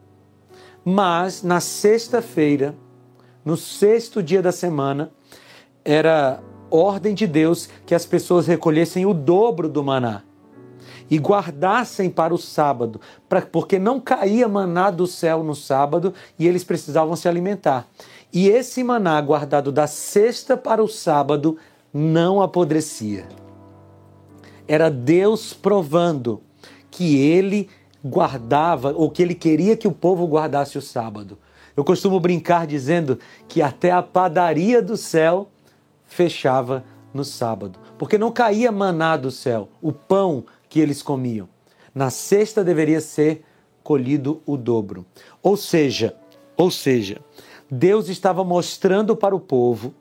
Mas 0.84 1.42
na 1.42 1.60
sexta-feira, 1.60 2.74
no 3.44 3.56
sexto 3.56 4.22
dia 4.22 4.40
da 4.40 4.52
semana, 4.52 5.10
era 5.84 6.40
ordem 6.70 7.14
de 7.14 7.26
Deus 7.26 7.68
que 7.84 7.94
as 7.94 8.06
pessoas 8.06 8.46
recolhessem 8.46 9.06
o 9.06 9.14
dobro 9.14 9.68
do 9.68 9.82
maná 9.82 10.22
e 11.10 11.18
guardassem 11.18 12.10
para 12.10 12.34
o 12.34 12.38
sábado, 12.38 13.00
pra, 13.28 13.40
porque 13.42 13.78
não 13.78 14.00
caía 14.00 14.48
maná 14.48 14.90
do 14.90 15.06
céu 15.06 15.42
no 15.42 15.54
sábado 15.54 16.12
e 16.38 16.46
eles 16.46 16.64
precisavam 16.64 17.14
se 17.14 17.28
alimentar. 17.28 17.86
E 18.32 18.48
esse 18.48 18.82
maná 18.84 19.20
guardado 19.20 19.72
da 19.72 19.86
sexta 19.86 20.56
para 20.56 20.82
o 20.82 20.88
sábado 20.88 21.56
não 21.92 22.42
apodrecia. 22.42 23.26
Era 24.68 24.90
Deus 24.90 25.54
provando 25.54 26.42
que 26.90 27.16
ele 27.16 27.68
guardava, 28.04 28.92
ou 28.92 29.10
que 29.10 29.22
ele 29.22 29.34
queria 29.34 29.76
que 29.76 29.88
o 29.88 29.92
povo 29.92 30.26
guardasse 30.26 30.78
o 30.78 30.82
sábado. 30.82 31.38
Eu 31.76 31.84
costumo 31.84 32.18
brincar 32.18 32.66
dizendo 32.66 33.18
que 33.48 33.60
até 33.60 33.90
a 33.90 34.02
padaria 34.02 34.80
do 34.80 34.96
céu 34.96 35.48
fechava 36.04 36.84
no 37.12 37.24
sábado, 37.24 37.78
porque 37.98 38.16
não 38.16 38.30
caía 38.30 38.70
maná 38.70 39.16
do 39.16 39.30
céu, 39.30 39.68
o 39.82 39.92
pão 39.92 40.44
que 40.68 40.80
eles 40.80 41.02
comiam. 41.02 41.48
Na 41.94 42.10
sexta 42.10 42.62
deveria 42.62 43.00
ser 43.00 43.44
colhido 43.82 44.42
o 44.44 44.56
dobro. 44.56 45.06
Ou 45.42 45.56
seja, 45.56 46.14
ou 46.56 46.70
seja, 46.70 47.20
Deus 47.70 48.08
estava 48.08 48.44
mostrando 48.44 49.16
para 49.16 49.34
o 49.34 49.40
povo, 49.40 49.94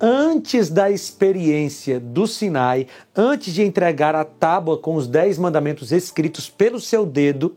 antes 0.00 0.70
da 0.70 0.90
experiência 0.90 1.98
do 1.98 2.26
Sinai, 2.26 2.86
antes 3.16 3.52
de 3.52 3.62
entregar 3.62 4.14
a 4.14 4.24
tábua 4.24 4.78
com 4.78 4.94
os 4.94 5.08
dez 5.08 5.38
mandamentos 5.38 5.90
escritos 5.90 6.48
pelo 6.48 6.80
seu 6.80 7.04
dedo, 7.04 7.56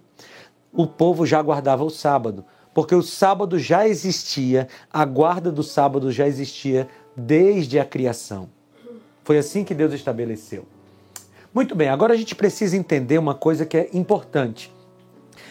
o 0.73 0.87
povo 0.87 1.25
já 1.25 1.41
guardava 1.41 1.83
o 1.83 1.89
sábado, 1.89 2.43
porque 2.73 2.95
o 2.95 3.03
sábado 3.03 3.59
já 3.59 3.87
existia, 3.87 4.67
a 4.91 5.05
guarda 5.05 5.51
do 5.51 5.63
sábado 5.63 6.11
já 6.11 6.27
existia 6.27 6.87
desde 7.15 7.79
a 7.79 7.85
criação. 7.85 8.49
Foi 9.23 9.37
assim 9.37 9.63
que 9.63 9.75
Deus 9.75 9.93
estabeleceu. 9.93 10.65
Muito 11.53 11.75
bem, 11.75 11.89
agora 11.89 12.13
a 12.13 12.17
gente 12.17 12.33
precisa 12.33 12.77
entender 12.77 13.17
uma 13.17 13.35
coisa 13.35 13.65
que 13.65 13.77
é 13.77 13.89
importante. 13.93 14.73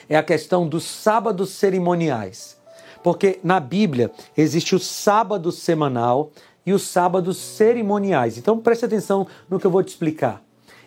É 0.08 0.16
a 0.16 0.22
questão 0.22 0.66
dos 0.66 0.84
sábados 0.84 1.50
cerimoniais. 1.50 2.59
Porque 3.02 3.40
na 3.42 3.58
Bíblia 3.58 4.10
existe 4.36 4.74
o 4.74 4.78
sábado 4.78 5.50
semanal 5.50 6.30
e 6.64 6.72
os 6.72 6.82
sábados 6.82 7.36
cerimoniais. 7.36 8.36
Então 8.36 8.58
preste 8.58 8.84
atenção 8.84 9.26
no 9.48 9.58
que 9.58 9.66
eu 9.66 9.70
vou 9.70 9.82
te 9.82 9.88
explicar. 9.88 10.42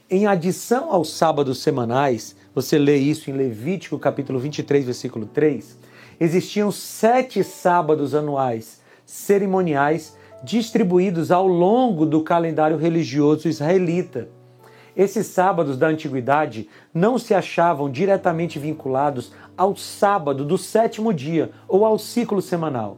Em 0.10 0.28
adição 0.28 0.92
aos 0.92 1.14
sábados 1.14 1.64
semanais, 1.64 2.36
você 2.54 2.78
lê 2.78 2.98
isso 2.98 3.32
em 3.32 3.34
Levítico 3.34 3.98
capítulo 3.98 4.40
23, 4.40 4.86
versículo 4.86 5.26
3, 5.26 5.78
existiam 6.20 6.72
sete 6.72 7.44
sábados 7.44 8.14
anuais 8.14 8.82
cerimoniais 9.06 10.16
distribuídos 10.44 11.32
ao 11.32 11.48
longo 11.48 12.06
do 12.06 12.22
calendário 12.22 12.78
religioso 12.78 13.48
israelita. 13.48 14.28
Esses 14.96 15.26
sábados 15.28 15.78
da 15.78 15.88
antiguidade 15.88 16.70
não 16.94 17.18
se 17.18 17.34
achavam 17.34 17.90
diretamente 17.90 18.60
vinculados 18.60 19.34
ao 19.58 19.76
sábado 19.76 20.46
do 20.46 20.58
sétimo 20.58 21.12
dia 21.12 21.52
ou 21.68 21.84
ao 21.84 21.98
ciclo 21.98 22.42
semanal. 22.42 22.98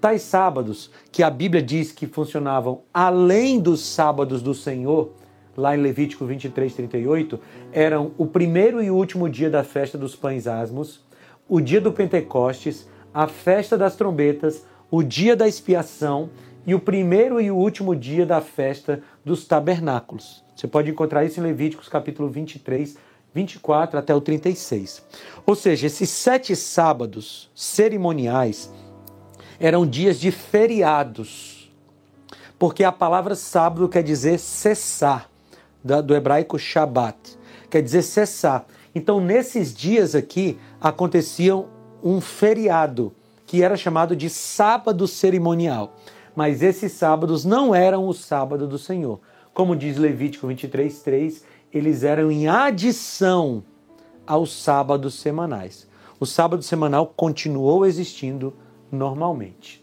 Tais 0.00 0.22
sábados, 0.22 0.90
que 1.10 1.22
a 1.22 1.30
Bíblia 1.30 1.62
diz 1.62 1.92
que 1.92 2.06
funcionavam 2.06 2.82
além 2.92 3.60
dos 3.60 3.80
sábados 3.80 4.42
do 4.42 4.54
Senhor, 4.54 5.12
lá 5.56 5.76
em 5.76 5.80
Levítico 5.80 6.26
23, 6.26 6.74
38, 6.74 7.40
eram 7.72 8.12
o 8.18 8.26
primeiro 8.26 8.82
e 8.82 8.90
último 8.90 9.28
dia 9.28 9.48
da 9.48 9.62
festa 9.64 9.96
dos 9.96 10.14
pães 10.14 10.46
asmos, 10.46 11.04
o 11.48 11.60
dia 11.60 11.80
do 11.80 11.92
Pentecostes, 11.92 12.88
a 13.14 13.26
festa 13.26 13.78
das 13.78 13.96
trombetas, 13.96 14.66
o 14.90 15.02
dia 15.02 15.36
da 15.36 15.48
expiação 15.48 16.28
e 16.66 16.74
o 16.74 16.80
primeiro 16.80 17.40
e 17.40 17.50
último 17.50 17.94
dia 17.94 18.26
da 18.26 18.40
festa 18.40 19.00
dos 19.24 19.46
tabernáculos. 19.46 20.45
Você 20.56 20.66
pode 20.66 20.90
encontrar 20.90 21.22
isso 21.22 21.38
em 21.38 21.42
Levíticos 21.42 21.86
capítulo 21.86 22.30
23, 22.30 22.96
24 23.34 23.98
até 23.98 24.14
o 24.14 24.22
36. 24.22 25.02
Ou 25.44 25.54
seja, 25.54 25.86
esses 25.86 26.08
sete 26.08 26.56
sábados 26.56 27.50
cerimoniais 27.54 28.72
eram 29.60 29.86
dias 29.86 30.18
de 30.18 30.30
feriados, 30.30 31.70
porque 32.58 32.82
a 32.84 32.90
palavra 32.90 33.34
sábado 33.34 33.86
quer 33.86 34.02
dizer 34.02 34.38
cessar, 34.38 35.28
do 35.84 36.14
hebraico 36.14 36.58
Shabat, 36.58 37.38
quer 37.68 37.82
dizer 37.82 38.02
cessar. 38.02 38.64
Então, 38.94 39.20
nesses 39.20 39.74
dias 39.74 40.14
aqui, 40.14 40.58
aconteciam 40.80 41.68
um 42.02 42.18
feriado, 42.18 43.12
que 43.46 43.62
era 43.62 43.76
chamado 43.76 44.16
de 44.16 44.30
sábado 44.30 45.06
cerimonial. 45.06 45.94
Mas 46.34 46.62
esses 46.62 46.92
sábados 46.92 47.44
não 47.44 47.74
eram 47.74 48.08
o 48.08 48.14
sábado 48.14 48.66
do 48.66 48.78
Senhor. 48.78 49.20
Como 49.56 49.74
diz 49.74 49.96
Levítico 49.96 50.46
23, 50.48 51.00
3, 51.00 51.44
eles 51.72 52.04
eram 52.04 52.30
em 52.30 52.46
adição 52.46 53.64
aos 54.26 54.52
sábados 54.52 55.14
semanais. 55.14 55.88
O 56.20 56.26
sábado 56.26 56.62
semanal 56.62 57.06
continuou 57.16 57.86
existindo 57.86 58.52
normalmente. 58.92 59.82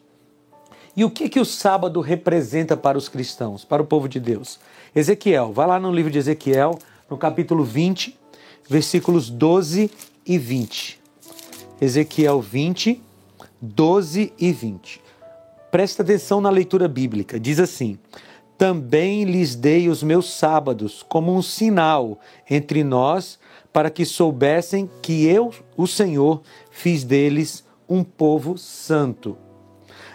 E 0.96 1.03
o 1.03 1.10
que, 1.10 1.27
que 1.27 1.39
o 1.39 1.46
sábado 1.46 2.01
representa 2.01 2.77
para 2.77 3.00
os 3.00 3.10
cristãos, 3.10 3.65
para 3.65 3.82
o 3.82 3.86
povo 3.88 4.08
de 4.08 4.20
Deus? 4.20 4.60
Ezequiel, 4.96 5.51
vai 5.51 5.65
lá 5.65 5.80
no 5.80 5.92
livro 5.92 6.12
de 6.12 6.20
Ezequiel, 6.20 6.77
no 7.10 7.18
capítulo 7.18 7.63
20, 7.63 8.15
versículos 8.70 9.27
12 9.27 9.89
e 10.24 10.38
20. 10.38 11.01
Ezequiel 11.82 12.39
20, 12.39 13.01
12 13.60 14.34
e 14.38 14.51
20. 14.51 15.01
Presta 15.72 16.03
atenção 16.03 16.39
na 16.39 16.51
leitura 16.51 16.88
bíblica. 16.88 17.39
Diz 17.39 17.60
assim: 17.60 17.98
Também 18.63 19.25
lhes 19.25 19.55
dei 19.55 19.89
os 19.89 20.01
meus 20.01 20.36
sábados 20.36 21.03
como 21.10 21.36
um 21.36 21.41
sinal 21.41 22.17
entre 22.50 22.82
nós, 22.82 23.38
para 23.74 23.89
que 23.89 24.05
soubessem 24.05 24.89
que 25.01 25.25
eu, 25.25 25.53
o 25.75 25.86
Senhor, 25.86 26.41
fiz 26.72 27.03
deles 27.03 27.62
um 27.89 28.05
povo 28.05 28.58
santo. 28.58 29.38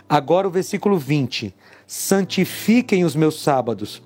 Agora 0.09 0.49
o 0.49 0.51
versículo 0.51 0.97
20: 0.97 1.55
Santifiquem 1.87 3.05
os 3.05 3.15
meus 3.15 3.39
sábados, 3.39 4.03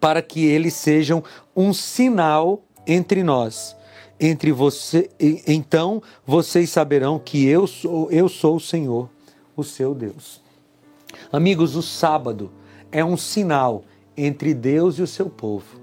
para 0.00 0.22
que 0.22 0.46
eles 0.46 0.72
sejam 0.72 1.22
um 1.54 1.74
sinal 1.74 2.62
entre 2.86 3.22
nós. 3.22 3.76
Entre 4.18 4.50
você, 4.50 5.10
então 5.46 6.02
vocês 6.24 6.70
saberão 6.70 7.18
que 7.18 7.44
eu 7.46 7.66
sou, 7.66 8.10
eu 8.10 8.30
sou 8.30 8.56
o 8.56 8.60
Senhor, 8.60 9.10
o 9.54 9.62
seu 9.62 9.94
Deus. 9.94 10.40
Amigos, 11.30 11.76
o 11.76 11.82
sábado 11.82 12.50
é 12.92 13.04
um 13.04 13.16
sinal 13.16 13.82
entre 14.16 14.54
Deus 14.54 14.98
e 14.98 15.02
o 15.02 15.06
seu 15.06 15.28
povo. 15.28 15.80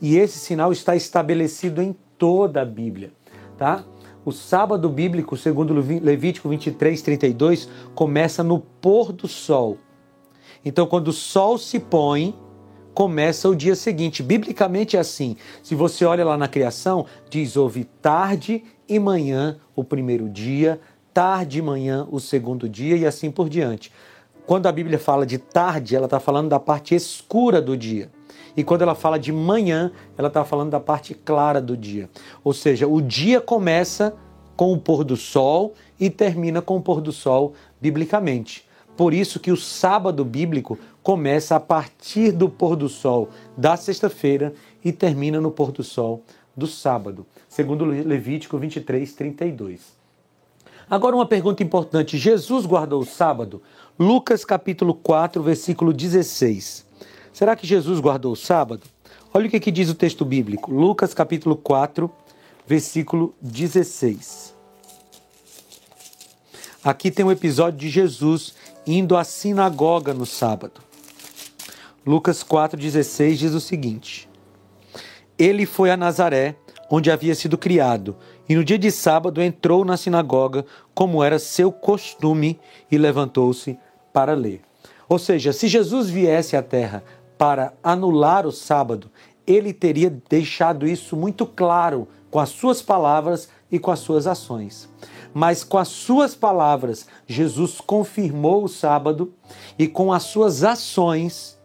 E 0.00 0.16
esse 0.16 0.38
sinal 0.38 0.72
está 0.72 0.96
estabelecido 0.96 1.82
em 1.82 1.94
toda 2.16 2.62
a 2.62 2.64
Bíblia, 2.64 3.12
tá? 3.58 3.84
O 4.24 4.30
sábado 4.30 4.88
bíblico, 4.88 5.36
segundo 5.36 5.74
Levítico 5.74 6.48
23, 6.48 7.02
32, 7.02 7.68
começa 7.94 8.42
no 8.44 8.60
pôr 8.60 9.12
do 9.12 9.26
sol. 9.26 9.78
Então, 10.64 10.86
quando 10.86 11.08
o 11.08 11.12
sol 11.12 11.58
se 11.58 11.80
põe, 11.80 12.32
começa 12.94 13.48
o 13.48 13.56
dia 13.56 13.74
seguinte. 13.74 14.22
Biblicamente 14.22 14.96
é 14.96 15.00
assim. 15.00 15.36
Se 15.60 15.74
você 15.74 16.04
olha 16.04 16.24
lá 16.24 16.36
na 16.36 16.46
criação, 16.46 17.04
diz: 17.28 17.56
houve 17.56 17.84
tarde 17.84 18.62
e 18.88 18.98
manhã 18.98 19.58
o 19.74 19.82
primeiro 19.82 20.28
dia, 20.28 20.80
tarde 21.12 21.58
e 21.58 21.62
manhã 21.62 22.06
o 22.08 22.20
segundo 22.20 22.68
dia 22.68 22.96
e 22.96 23.04
assim 23.04 23.30
por 23.30 23.48
diante. 23.48 23.92
Quando 24.46 24.66
a 24.66 24.72
Bíblia 24.72 24.98
fala 24.98 25.24
de 25.24 25.38
tarde, 25.38 25.94
ela 25.94 26.06
está 26.06 26.18
falando 26.18 26.48
da 26.48 26.58
parte 26.58 26.94
escura 26.94 27.62
do 27.62 27.76
dia. 27.76 28.10
E 28.56 28.64
quando 28.64 28.82
ela 28.82 28.94
fala 28.94 29.18
de 29.18 29.32
manhã, 29.32 29.92
ela 30.18 30.28
está 30.28 30.44
falando 30.44 30.70
da 30.70 30.80
parte 30.80 31.14
clara 31.14 31.60
do 31.60 31.76
dia. 31.76 32.10
Ou 32.42 32.52
seja, 32.52 32.86
o 32.86 33.00
dia 33.00 33.40
começa 33.40 34.14
com 34.56 34.72
o 34.72 34.78
pôr 34.78 35.04
do 35.04 35.16
sol 35.16 35.74
e 35.98 36.10
termina 36.10 36.60
com 36.60 36.76
o 36.76 36.82
pôr 36.82 37.00
do 37.00 37.12
sol 37.12 37.54
biblicamente. 37.80 38.66
Por 38.96 39.14
isso 39.14 39.40
que 39.40 39.50
o 39.50 39.56
sábado 39.56 40.24
bíblico 40.24 40.78
começa 41.02 41.56
a 41.56 41.60
partir 41.60 42.32
do 42.32 42.48
pôr 42.48 42.76
do 42.76 42.88
sol 42.88 43.30
da 43.56 43.76
sexta-feira 43.76 44.52
e 44.84 44.92
termina 44.92 45.40
no 45.40 45.50
pôr 45.50 45.72
do 45.72 45.82
sol 45.82 46.22
do 46.54 46.66
sábado, 46.66 47.26
segundo 47.48 47.84
Levítico 47.84 48.58
23, 48.58 49.14
32. 49.14 50.01
Agora 50.92 51.16
uma 51.16 51.24
pergunta 51.24 51.62
importante: 51.62 52.18
Jesus 52.18 52.66
guardou 52.66 53.00
o 53.00 53.06
sábado? 53.06 53.62
Lucas 53.98 54.44
capítulo 54.44 54.92
4, 54.92 55.42
versículo 55.42 55.90
16. 55.90 56.84
Será 57.32 57.56
que 57.56 57.66
Jesus 57.66 57.98
guardou 57.98 58.32
o 58.32 58.36
sábado? 58.36 58.82
Olha 59.32 59.46
o 59.46 59.50
que, 59.50 59.58
que 59.58 59.70
diz 59.70 59.88
o 59.88 59.94
texto 59.94 60.22
bíblico. 60.22 60.70
Lucas 60.70 61.14
capítulo 61.14 61.56
4, 61.56 62.10
versículo 62.66 63.34
16. 63.40 64.54
Aqui 66.84 67.10
tem 67.10 67.24
um 67.24 67.32
episódio 67.32 67.78
de 67.78 67.88
Jesus 67.88 68.54
indo 68.86 69.16
à 69.16 69.24
sinagoga 69.24 70.12
no 70.12 70.26
sábado. 70.26 70.82
Lucas 72.06 72.44
4,16 72.44 73.36
diz 73.36 73.54
o 73.54 73.60
seguinte: 73.62 74.28
Ele 75.38 75.64
foi 75.64 75.90
a 75.90 75.96
Nazaré, 75.96 76.54
onde 76.90 77.10
havia 77.10 77.34
sido 77.34 77.56
criado, 77.56 78.14
e 78.46 78.54
no 78.54 78.62
dia 78.62 78.78
de 78.78 78.90
sábado 78.90 79.40
entrou 79.40 79.82
na 79.82 79.96
sinagoga, 79.96 80.66
como 80.94 81.22
era 81.22 81.38
seu 81.38 81.72
costume, 81.72 82.60
e 82.90 82.98
levantou-se 82.98 83.78
para 84.12 84.34
ler. 84.34 84.60
Ou 85.08 85.18
seja, 85.18 85.52
se 85.52 85.68
Jesus 85.68 86.10
viesse 86.10 86.56
à 86.56 86.62
terra 86.62 87.02
para 87.36 87.72
anular 87.82 88.46
o 88.46 88.52
sábado, 88.52 89.10
ele 89.46 89.72
teria 89.72 90.10
deixado 90.28 90.86
isso 90.86 91.16
muito 91.16 91.44
claro 91.46 92.06
com 92.30 92.38
as 92.38 92.50
suas 92.50 92.80
palavras 92.80 93.48
e 93.70 93.78
com 93.78 93.90
as 93.90 93.98
suas 93.98 94.26
ações 94.26 94.88
mas 95.34 95.64
com 95.64 95.78
as 95.78 95.88
suas 95.88 96.34
palavras, 96.34 97.06
Jesus 97.26 97.80
confirmou 97.80 98.64
o 98.64 98.68
sábado 98.68 99.32
e 99.78 99.88
com 99.88 100.12
as 100.12 100.24
suas 100.24 100.62
ações, 100.62 101.58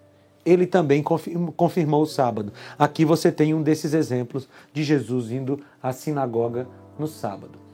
ele 0.46 0.66
também 0.66 1.04
confirmou 1.04 2.04
o 2.04 2.08
sábado. 2.08 2.54
Aqui 2.80 3.04
você 3.04 3.32
tem 3.32 3.54
um 3.54 3.62
desses 3.62 3.94
exemplos 3.94 4.48
de 4.74 4.84
Jesus 4.84 5.32
indo 5.32 5.60
à 5.84 5.92
sinagoga 5.92 6.68
no 6.98 7.08
sábado. 7.08 7.67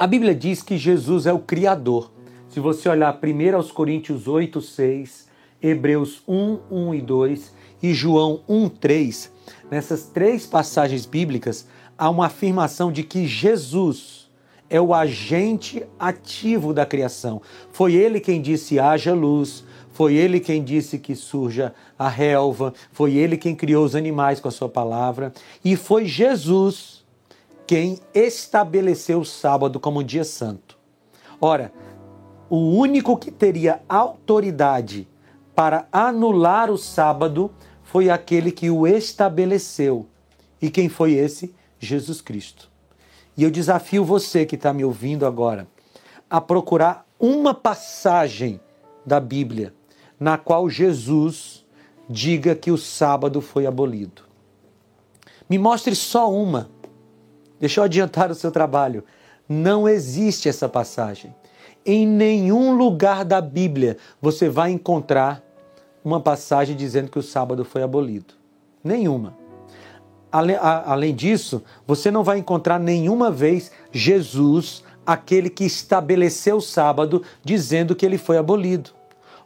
A 0.00 0.06
Bíblia 0.06 0.34
diz 0.34 0.62
que 0.62 0.78
Jesus 0.78 1.26
é 1.26 1.32
o 1.34 1.40
Criador. 1.40 2.10
Se 2.48 2.58
você 2.58 2.88
olhar 2.88 3.12
primeiro 3.20 3.58
aos 3.58 3.70
Coríntios 3.70 4.26
8, 4.26 4.58
6, 4.62 5.28
Hebreus 5.62 6.22
1, 6.26 6.58
1 6.70 6.94
e 6.94 7.02
2 7.02 7.54
e 7.82 7.92
João 7.92 8.40
1, 8.48 8.70
3, 8.70 9.30
nessas 9.70 10.06
três 10.06 10.46
passagens 10.46 11.04
bíblicas, 11.04 11.68
há 11.98 12.08
uma 12.08 12.28
afirmação 12.28 12.90
de 12.90 13.02
que 13.02 13.26
Jesus, 13.26 14.30
é 14.70 14.80
o 14.80 14.94
agente 14.94 15.84
ativo 15.98 16.72
da 16.72 16.86
criação. 16.86 17.42
Foi 17.70 17.92
ele 17.92 18.20
quem 18.20 18.40
disse 18.40 18.78
haja 18.78 19.12
luz, 19.12 19.66
foi 19.92 20.14
ele 20.14 20.40
quem 20.40 20.64
disse 20.64 20.98
que 20.98 21.14
surja 21.14 21.74
a 21.98 22.08
relva, 22.08 22.72
foi 22.90 23.16
ele 23.16 23.36
quem 23.36 23.54
criou 23.54 23.84
os 23.84 23.94
animais 23.94 24.40
com 24.40 24.48
a 24.48 24.50
sua 24.50 24.68
palavra, 24.70 25.30
e 25.62 25.76
foi 25.76 26.06
Jesus 26.06 26.99
quem 27.70 28.00
estabeleceu 28.12 29.20
o 29.20 29.24
sábado 29.24 29.78
como 29.78 30.02
dia 30.02 30.24
santo. 30.24 30.76
Ora, 31.40 31.72
o 32.48 32.56
único 32.56 33.16
que 33.16 33.30
teria 33.30 33.80
autoridade 33.88 35.06
para 35.54 35.86
anular 35.92 36.68
o 36.68 36.76
sábado 36.76 37.48
foi 37.84 38.10
aquele 38.10 38.50
que 38.50 38.68
o 38.68 38.88
estabeleceu. 38.88 40.08
E 40.60 40.68
quem 40.68 40.88
foi 40.88 41.12
esse? 41.12 41.54
Jesus 41.78 42.20
Cristo. 42.20 42.68
E 43.36 43.44
eu 43.44 43.52
desafio 43.52 44.04
você 44.04 44.44
que 44.44 44.56
está 44.56 44.72
me 44.72 44.84
ouvindo 44.84 45.24
agora 45.24 45.68
a 46.28 46.40
procurar 46.40 47.06
uma 47.20 47.54
passagem 47.54 48.60
da 49.06 49.20
Bíblia 49.20 49.72
na 50.18 50.36
qual 50.36 50.68
Jesus 50.68 51.64
diga 52.08 52.56
que 52.56 52.72
o 52.72 52.76
sábado 52.76 53.40
foi 53.40 53.64
abolido. 53.64 54.22
Me 55.48 55.56
mostre 55.56 55.94
só 55.94 56.28
uma. 56.32 56.68
Deixa 57.60 57.80
eu 57.80 57.84
adiantar 57.84 58.30
o 58.30 58.34
seu 58.34 58.50
trabalho. 58.50 59.04
Não 59.48 59.88
existe 59.88 60.48
essa 60.48 60.68
passagem. 60.68 61.34
Em 61.84 62.06
nenhum 62.06 62.76
lugar 62.76 63.24
da 63.24 63.40
Bíblia 63.40 63.96
você 64.20 64.48
vai 64.48 64.70
encontrar 64.70 65.42
uma 66.04 66.20
passagem 66.20 66.74
dizendo 66.74 67.10
que 67.10 67.18
o 67.18 67.22
sábado 67.22 67.64
foi 67.64 67.82
abolido. 67.82 68.34
Nenhuma. 68.82 69.38
Além 70.32 71.14
disso, 71.14 71.62
você 71.86 72.10
não 72.10 72.22
vai 72.22 72.38
encontrar 72.38 72.78
nenhuma 72.78 73.30
vez 73.30 73.70
Jesus, 73.90 74.84
aquele 75.04 75.50
que 75.50 75.64
estabeleceu 75.64 76.58
o 76.58 76.62
sábado, 76.62 77.22
dizendo 77.44 77.96
que 77.96 78.06
ele 78.06 78.16
foi 78.16 78.38
abolido. 78.38 78.90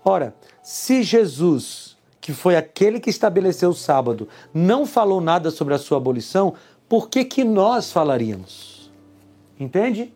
Ora, 0.04 0.34
se 0.62 1.02
Jesus, 1.02 1.96
que 2.20 2.34
foi 2.34 2.54
aquele 2.54 3.00
que 3.00 3.08
estabeleceu 3.08 3.70
o 3.70 3.74
sábado, 3.74 4.28
não 4.52 4.84
falou 4.84 5.20
nada 5.22 5.50
sobre 5.50 5.72
a 5.72 5.78
sua 5.78 5.96
abolição, 5.96 6.52
por 6.94 7.08
que, 7.08 7.24
que 7.24 7.42
nós 7.42 7.90
falaríamos? 7.90 8.88
Entende? 9.58 10.14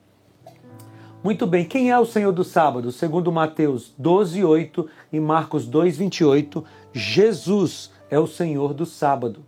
Muito 1.25 1.45
bem, 1.45 1.65
quem 1.65 1.91
é 1.91 1.99
o 1.99 2.07
Senhor 2.07 2.31
do 2.31 2.45
sábado? 2.45 2.93
Segundo 2.93 3.33
Mateus 3.33 3.93
12, 3.99 4.45
8 4.45 4.89
e 5.13 5.19
Marcos 5.19 5.67
2, 5.67 5.97
28, 5.97 6.65
Jesus 6.93 7.91
é 8.09 8.17
o 8.17 8.29
Senhor 8.29 8.73
do 8.73 8.87
sábado. 8.87 9.45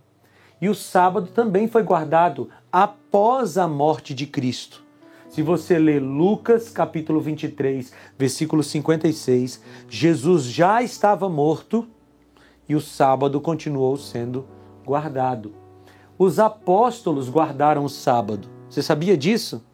E 0.59 0.67
o 0.67 0.75
sábado 0.75 1.27
também 1.27 1.69
foi 1.69 1.83
guardado 1.83 2.49
após 2.69 3.57
a 3.57 3.65
morte 3.65 4.13
de 4.13 4.27
Cristo. 4.27 4.83
Se 5.29 5.41
você 5.41 5.79
ler 5.79 6.01
Lucas 6.01 6.67
capítulo 6.67 7.21
23, 7.21 7.93
versículo 8.19 8.61
56, 8.61 9.63
Jesus 9.87 10.43
já 10.43 10.83
estava 10.83 11.29
morto 11.29 11.87
e 12.67 12.75
o 12.75 12.81
sábado 12.81 13.39
continuou 13.39 13.95
sendo 13.95 14.45
guardado. 14.85 15.60
Os 16.23 16.37
apóstolos 16.37 17.29
guardaram 17.29 17.83
o 17.83 17.89
sábado. 17.89 18.47
Você 18.69 18.83
sabia 18.83 19.17
disso? 19.17 19.65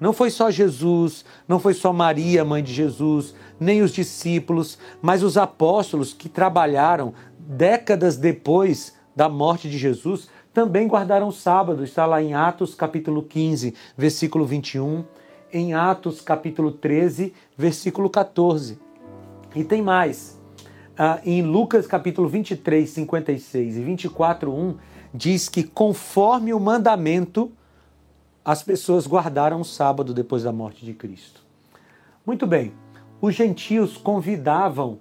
Não 0.00 0.14
foi 0.14 0.30
só 0.30 0.50
Jesus, 0.50 1.26
não 1.46 1.58
foi 1.58 1.74
só 1.74 1.92
Maria, 1.92 2.42
mãe 2.42 2.62
de 2.62 2.72
Jesus, 2.72 3.34
nem 3.60 3.82
os 3.82 3.92
discípulos, 3.92 4.78
mas 5.02 5.22
os 5.22 5.36
apóstolos 5.36 6.14
que 6.14 6.26
trabalharam 6.26 7.12
décadas 7.38 8.16
depois 8.16 8.94
da 9.14 9.28
morte 9.28 9.68
de 9.68 9.76
Jesus 9.76 10.30
também 10.54 10.88
guardaram 10.88 11.28
o 11.28 11.32
sábado. 11.32 11.84
Está 11.84 12.06
lá 12.06 12.22
em 12.22 12.32
Atos 12.32 12.74
capítulo 12.74 13.22
15, 13.22 13.74
versículo 13.94 14.46
21, 14.46 15.04
em 15.52 15.74
Atos 15.74 16.22
capítulo 16.22 16.72
13, 16.72 17.34
versículo 17.58 18.08
14. 18.08 18.78
E 19.54 19.62
tem 19.62 19.82
mais. 19.82 20.40
Ah, 20.96 21.20
em 21.26 21.42
Lucas 21.42 21.86
capítulo 21.86 22.26
23, 22.26 22.88
56 22.88 23.76
e 23.76 23.82
24, 23.82 24.50
1, 24.50 24.76
diz 25.12 25.48
que 25.48 25.62
conforme 25.62 26.52
o 26.54 26.60
mandamento, 26.60 27.50
as 28.44 28.62
pessoas 28.62 29.06
guardaram 29.06 29.60
o 29.60 29.64
sábado 29.64 30.14
depois 30.14 30.42
da 30.42 30.52
morte 30.52 30.84
de 30.84 30.94
Cristo. 30.94 31.42
Muito 32.24 32.46
bem, 32.46 32.72
os 33.20 33.34
gentios 33.34 33.96
convidavam 33.96 34.98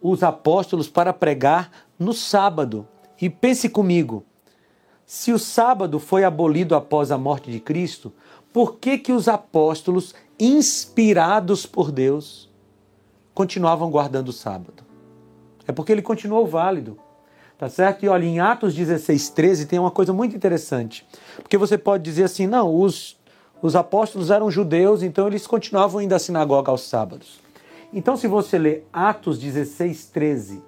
os 0.00 0.22
apóstolos 0.22 0.88
para 0.88 1.12
pregar 1.12 1.70
no 1.98 2.12
sábado. 2.12 2.86
E 3.20 3.28
pense 3.28 3.68
comigo, 3.68 4.24
se 5.04 5.32
o 5.32 5.38
sábado 5.38 5.98
foi 5.98 6.24
abolido 6.24 6.74
após 6.74 7.10
a 7.10 7.18
morte 7.18 7.50
de 7.50 7.60
Cristo, 7.60 8.12
por 8.52 8.76
que 8.76 8.98
que 8.98 9.12
os 9.12 9.28
apóstolos, 9.28 10.14
inspirados 10.38 11.66
por 11.66 11.90
Deus, 11.90 12.48
continuavam 13.34 13.90
guardando 13.90 14.28
o 14.28 14.32
sábado? 14.32 14.84
É 15.66 15.72
porque 15.72 15.92
ele 15.92 16.02
continuou 16.02 16.46
válido. 16.46 16.98
Tá 17.58 17.68
certo? 17.68 18.04
E 18.04 18.08
olha, 18.08 18.24
em 18.24 18.38
Atos 18.38 18.72
16, 18.72 19.30
13 19.30 19.66
tem 19.66 19.80
uma 19.80 19.90
coisa 19.90 20.12
muito 20.12 20.36
interessante. 20.36 21.04
Porque 21.36 21.58
você 21.58 21.76
pode 21.76 22.04
dizer 22.04 22.22
assim, 22.22 22.46
não, 22.46 22.72
os, 22.72 23.18
os 23.60 23.74
apóstolos 23.74 24.30
eram 24.30 24.48
judeus, 24.48 25.02
então 25.02 25.26
eles 25.26 25.44
continuavam 25.44 26.00
indo 26.00 26.14
à 26.14 26.20
sinagoga 26.20 26.70
aos 26.70 26.82
sábados. 26.82 27.40
Então, 27.92 28.16
se 28.16 28.28
você 28.28 28.58
ler 28.58 28.86
Atos 28.92 29.38
16, 29.38 30.06
13, 30.06 30.62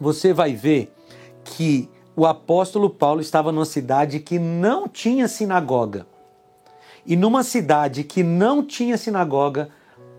você 0.00 0.32
vai 0.32 0.54
ver 0.54 0.94
que 1.42 1.90
o 2.14 2.24
apóstolo 2.24 2.88
Paulo 2.88 3.20
estava 3.20 3.50
numa 3.50 3.64
cidade 3.64 4.20
que 4.20 4.38
não 4.38 4.86
tinha 4.86 5.26
sinagoga. 5.26 6.06
E 7.04 7.16
numa 7.16 7.42
cidade 7.42 8.04
que 8.04 8.22
não 8.22 8.64
tinha 8.64 8.96
sinagoga, 8.96 9.70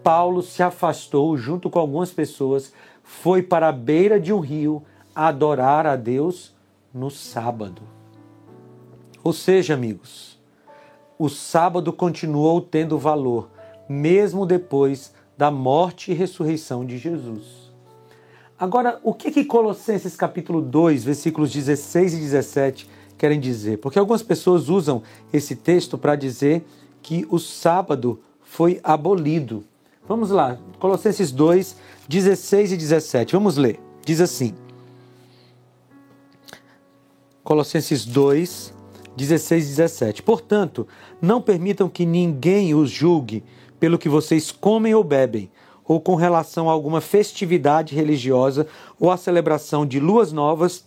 Paulo 0.03 0.41
se 0.41 0.61
afastou 0.61 1.37
junto 1.37 1.69
com 1.69 1.79
algumas 1.79 2.11
pessoas, 2.11 2.73
foi 3.03 3.41
para 3.41 3.69
a 3.69 3.71
beira 3.71 4.19
de 4.19 4.33
um 4.33 4.39
rio 4.39 4.83
adorar 5.15 5.85
a 5.85 5.95
Deus 5.95 6.53
no 6.93 7.09
sábado. 7.09 7.81
Ou 9.23 9.31
seja, 9.31 9.73
amigos, 9.73 10.39
o 11.17 11.29
sábado 11.29 11.93
continuou 11.93 12.61
tendo 12.61 12.97
valor, 12.97 13.49
mesmo 13.87 14.45
depois 14.45 15.13
da 15.37 15.49
morte 15.49 16.11
e 16.11 16.13
ressurreição 16.13 16.85
de 16.85 16.97
Jesus. 16.97 17.71
Agora, 18.59 18.99
o 19.03 19.13
que, 19.13 19.31
que 19.31 19.45
Colossenses 19.45 20.15
capítulo 20.15 20.61
2, 20.61 21.03
versículos 21.03 21.51
16 21.51 22.13
e 22.13 22.17
17 22.17 22.89
querem 23.17 23.39
dizer? 23.39 23.77
Porque 23.77 23.99
algumas 23.99 24.21
pessoas 24.21 24.69
usam 24.69 25.01
esse 25.31 25.55
texto 25.55 25.97
para 25.97 26.15
dizer 26.15 26.65
que 27.01 27.25
o 27.29 27.39
sábado 27.39 28.21
foi 28.41 28.79
abolido. 28.83 29.63
Vamos 30.07 30.29
lá, 30.29 30.57
Colossenses 30.79 31.31
2, 31.31 31.75
16 32.07 32.73
e 32.73 32.77
17. 32.77 33.33
Vamos 33.33 33.57
ler. 33.57 33.79
Diz 34.05 34.21
assim: 34.21 34.53
Colossenses 37.43 38.05
2, 38.05 38.73
16 39.17 39.65
e 39.65 39.67
17. 39.69 40.23
Portanto, 40.23 40.87
não 41.21 41.41
permitam 41.41 41.89
que 41.89 42.05
ninguém 42.05 42.73
os 42.73 42.89
julgue 42.89 43.43
pelo 43.79 43.97
que 43.97 44.07
vocês 44.07 44.51
comem 44.51 44.95
ou 44.95 45.03
bebem, 45.03 45.51
ou 45.85 45.99
com 45.99 46.15
relação 46.15 46.69
a 46.69 46.71
alguma 46.71 47.01
festividade 47.01 47.93
religiosa, 47.93 48.65
ou 48.97 49.11
a 49.11 49.17
celebração 49.17 49.85
de 49.85 49.99
luas 49.99 50.31
novas, 50.31 50.85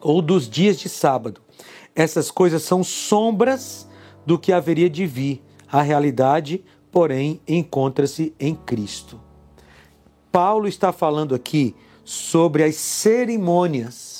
ou 0.00 0.22
dos 0.22 0.48
dias 0.48 0.78
de 0.78 0.88
sábado. 0.88 1.42
Essas 1.94 2.30
coisas 2.30 2.62
são 2.62 2.82
sombras 2.82 3.86
do 4.24 4.38
que 4.38 4.52
haveria 4.52 4.88
de 4.88 5.06
vir. 5.06 5.42
A 5.70 5.82
realidade, 5.82 6.64
porém, 6.90 7.40
encontra-se 7.46 8.34
em 8.40 8.54
Cristo. 8.54 9.20
Paulo 10.30 10.66
está 10.66 10.92
falando 10.92 11.34
aqui 11.34 11.76
sobre 12.04 12.64
as 12.64 12.76
cerimônias 12.76 14.11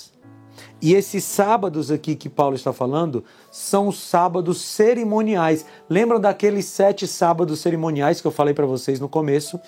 e 0.82 0.94
esses 0.94 1.22
sábados 1.22 1.92
aqui 1.92 2.16
que 2.16 2.28
Paulo 2.28 2.56
está 2.56 2.72
falando 2.72 3.24
são 3.52 3.86
os 3.86 4.00
sábados 4.00 4.60
cerimoniais. 4.60 5.64
Lembram 5.88 6.18
daqueles 6.18 6.64
sete 6.64 7.06
sábados 7.06 7.60
cerimoniais 7.60 8.20
que 8.20 8.26
eu 8.26 8.32
falei 8.32 8.52
para 8.52 8.66
vocês 8.66 8.98
no 8.98 9.08
começo? 9.08 9.60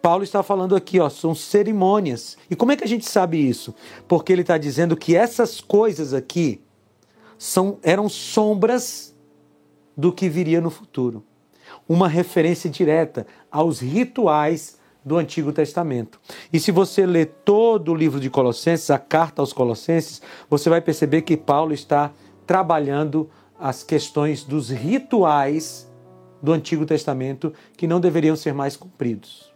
Paulo 0.00 0.24
está 0.24 0.42
falando 0.42 0.74
aqui, 0.74 0.98
ó, 0.98 1.10
são 1.10 1.34
cerimônias. 1.34 2.38
E 2.50 2.56
como 2.56 2.72
é 2.72 2.76
que 2.76 2.84
a 2.84 2.88
gente 2.88 3.06
sabe 3.06 3.36
isso? 3.36 3.74
Porque 4.08 4.32
ele 4.32 4.40
está 4.40 4.56
dizendo 4.56 4.96
que 4.96 5.14
essas 5.14 5.60
coisas 5.60 6.14
aqui 6.14 6.62
são, 7.36 7.78
eram 7.82 8.08
sombras 8.08 9.14
do 9.94 10.10
que 10.10 10.26
viria 10.26 10.60
no 10.62 10.70
futuro. 10.70 11.22
Uma 11.86 12.08
referência 12.08 12.70
direta 12.70 13.26
aos 13.50 13.80
rituais 13.80 14.78
do 15.04 15.16
Antigo 15.16 15.52
Testamento. 15.52 16.20
E 16.52 16.60
se 16.60 16.70
você 16.70 17.04
ler 17.04 17.26
todo 17.44 17.92
o 17.92 17.94
livro 17.94 18.20
de 18.20 18.30
Colossenses, 18.30 18.90
a 18.90 18.98
carta 18.98 19.42
aos 19.42 19.52
Colossenses, 19.52 20.22
você 20.48 20.70
vai 20.70 20.80
perceber 20.80 21.22
que 21.22 21.36
Paulo 21.36 21.72
está 21.72 22.12
trabalhando 22.46 23.28
as 23.58 23.82
questões 23.82 24.44
dos 24.44 24.70
rituais 24.70 25.90
do 26.42 26.52
Antigo 26.52 26.84
Testamento 26.84 27.52
que 27.76 27.86
não 27.86 28.00
deveriam 28.00 28.34
ser 28.34 28.52
mais 28.52 28.76
cumpridos. 28.76 29.52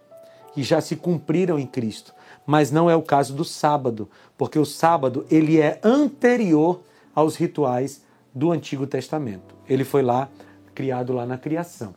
E 0.56 0.62
já 0.62 0.80
se 0.80 0.96
cumpriram 0.96 1.58
em 1.58 1.66
Cristo. 1.66 2.14
Mas 2.46 2.70
não 2.70 2.88
é 2.88 2.94
o 2.94 3.02
caso 3.02 3.34
do 3.34 3.44
sábado, 3.44 4.08
porque 4.38 4.58
o 4.58 4.64
sábado 4.64 5.26
ele 5.28 5.60
é 5.60 5.80
anterior 5.82 6.80
aos 7.14 7.34
rituais 7.36 8.02
do 8.32 8.52
Antigo 8.52 8.86
Testamento. 8.86 9.54
Ele 9.68 9.82
foi 9.82 10.02
lá 10.02 10.28
criado 10.74 11.12
lá 11.12 11.26
na 11.26 11.36
criação. 11.36 11.94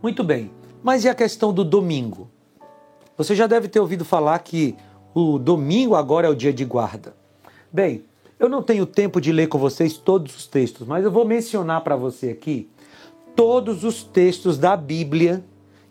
Muito 0.00 0.22
bem. 0.22 0.50
Mas 0.84 1.02
e 1.02 1.08
a 1.08 1.14
questão 1.14 1.50
do 1.50 1.64
domingo? 1.64 2.28
Você 3.16 3.34
já 3.34 3.46
deve 3.46 3.68
ter 3.68 3.80
ouvido 3.80 4.04
falar 4.04 4.38
que 4.40 4.76
o 5.14 5.38
domingo 5.38 5.94
agora 5.94 6.26
é 6.26 6.30
o 6.30 6.34
dia 6.34 6.52
de 6.52 6.62
guarda. 6.62 7.16
Bem, 7.72 8.04
eu 8.38 8.50
não 8.50 8.62
tenho 8.62 8.84
tempo 8.84 9.18
de 9.18 9.32
ler 9.32 9.46
com 9.46 9.56
vocês 9.56 9.96
todos 9.96 10.36
os 10.36 10.46
textos, 10.46 10.86
mas 10.86 11.02
eu 11.02 11.10
vou 11.10 11.24
mencionar 11.24 11.80
para 11.80 11.96
você 11.96 12.28
aqui 12.28 12.68
todos 13.34 13.82
os 13.82 14.02
textos 14.02 14.58
da 14.58 14.76
Bíblia 14.76 15.42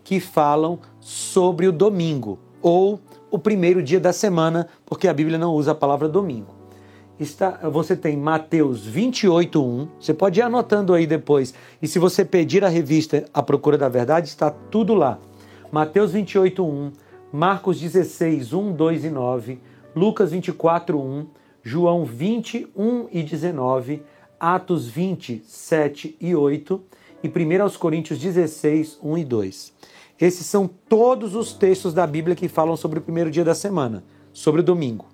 que 0.04 0.20
falam 0.20 0.78
sobre 1.00 1.68
o 1.68 1.72
domingo 1.72 2.38
ou 2.62 3.00
o 3.32 3.40
primeiro 3.40 3.82
dia 3.82 4.00
da 4.00 4.14
semana, 4.14 4.68
porque 4.86 5.08
a 5.08 5.14
Bíblia 5.14 5.40
não 5.40 5.56
usa 5.56 5.72
a 5.72 5.76
palavra 5.76 6.08
domingo 6.08 6.53
está, 7.24 7.52
você 7.70 7.96
tem 7.96 8.16
Mateus 8.16 8.88
28:1. 8.88 9.88
Você 10.00 10.14
pode 10.14 10.40
ir 10.40 10.44
anotando 10.44 10.94
aí 10.94 11.08
depois. 11.08 11.54
E 11.82 11.88
se 11.88 11.98
você 11.98 12.24
pedir 12.24 12.64
a 12.64 12.70
revista 12.70 13.26
A 13.34 13.42
Procura 13.42 13.78
da 13.78 13.90
Verdade, 13.90 14.28
está 14.28 14.52
tudo 14.52 14.94
lá. 14.94 15.20
Mateus 15.72 16.14
28:1, 16.14 16.92
Marcos 17.32 17.80
16, 17.80 18.54
1, 18.54 18.74
2 18.74 19.06
e 19.06 19.10
9, 19.10 19.60
Lucas 19.96 20.32
24, 20.32 21.00
1, 21.00 21.26
João 21.64 22.06
20, 22.06 22.68
1 22.76 23.08
e 23.12 23.24
19, 23.24 24.04
Atos 24.40 24.88
20, 24.88 25.44
7 25.48 26.18
e 26.20 26.36
8 26.36 26.82
e 27.24 27.28
1 27.28 27.80
Coríntios 27.80 28.20
16, 28.20 29.00
1 29.02 29.18
e 29.18 29.26
2. 29.26 29.74
Esses 30.20 30.46
são 30.46 30.70
todos 30.88 31.36
os 31.36 31.54
textos 31.54 31.94
da 31.94 32.06
Bíblia 32.06 32.36
que 32.36 32.48
falam 32.48 32.76
sobre 32.76 33.00
o 33.00 33.02
primeiro 33.02 33.32
dia 33.32 33.44
da 33.44 33.56
semana, 33.56 34.04
sobre 34.32 34.62
o 34.62 34.64
domingo. 34.64 35.13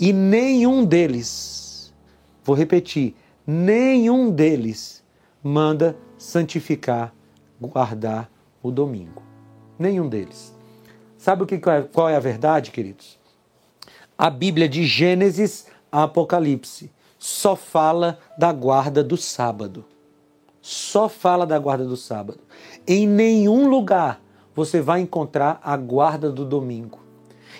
E 0.00 0.14
nenhum 0.14 0.82
deles, 0.82 1.92
vou 2.42 2.56
repetir, 2.56 3.14
nenhum 3.46 4.30
deles 4.30 5.04
manda 5.42 5.94
santificar, 6.16 7.14
guardar 7.60 8.30
o 8.62 8.70
domingo. 8.70 9.22
Nenhum 9.78 10.08
deles. 10.08 10.56
Sabe 11.18 11.42
o 11.42 11.46
que, 11.46 11.56
é, 11.56 11.82
qual 11.82 12.08
é 12.08 12.16
a 12.16 12.20
verdade, 12.20 12.70
queridos? 12.70 13.18
A 14.16 14.30
Bíblia 14.30 14.66
de 14.66 14.86
Gênesis 14.86 15.66
a 15.92 16.04
Apocalipse 16.04 16.90
só 17.18 17.54
fala 17.54 18.18
da 18.38 18.52
guarda 18.54 19.04
do 19.04 19.18
sábado. 19.18 19.84
Só 20.62 21.10
fala 21.10 21.46
da 21.46 21.58
guarda 21.58 21.84
do 21.84 21.96
sábado. 21.96 22.40
Em 22.86 23.06
nenhum 23.06 23.68
lugar 23.68 24.22
você 24.54 24.80
vai 24.80 25.00
encontrar 25.00 25.60
a 25.62 25.76
guarda 25.76 26.30
do 26.30 26.46
domingo. 26.46 27.00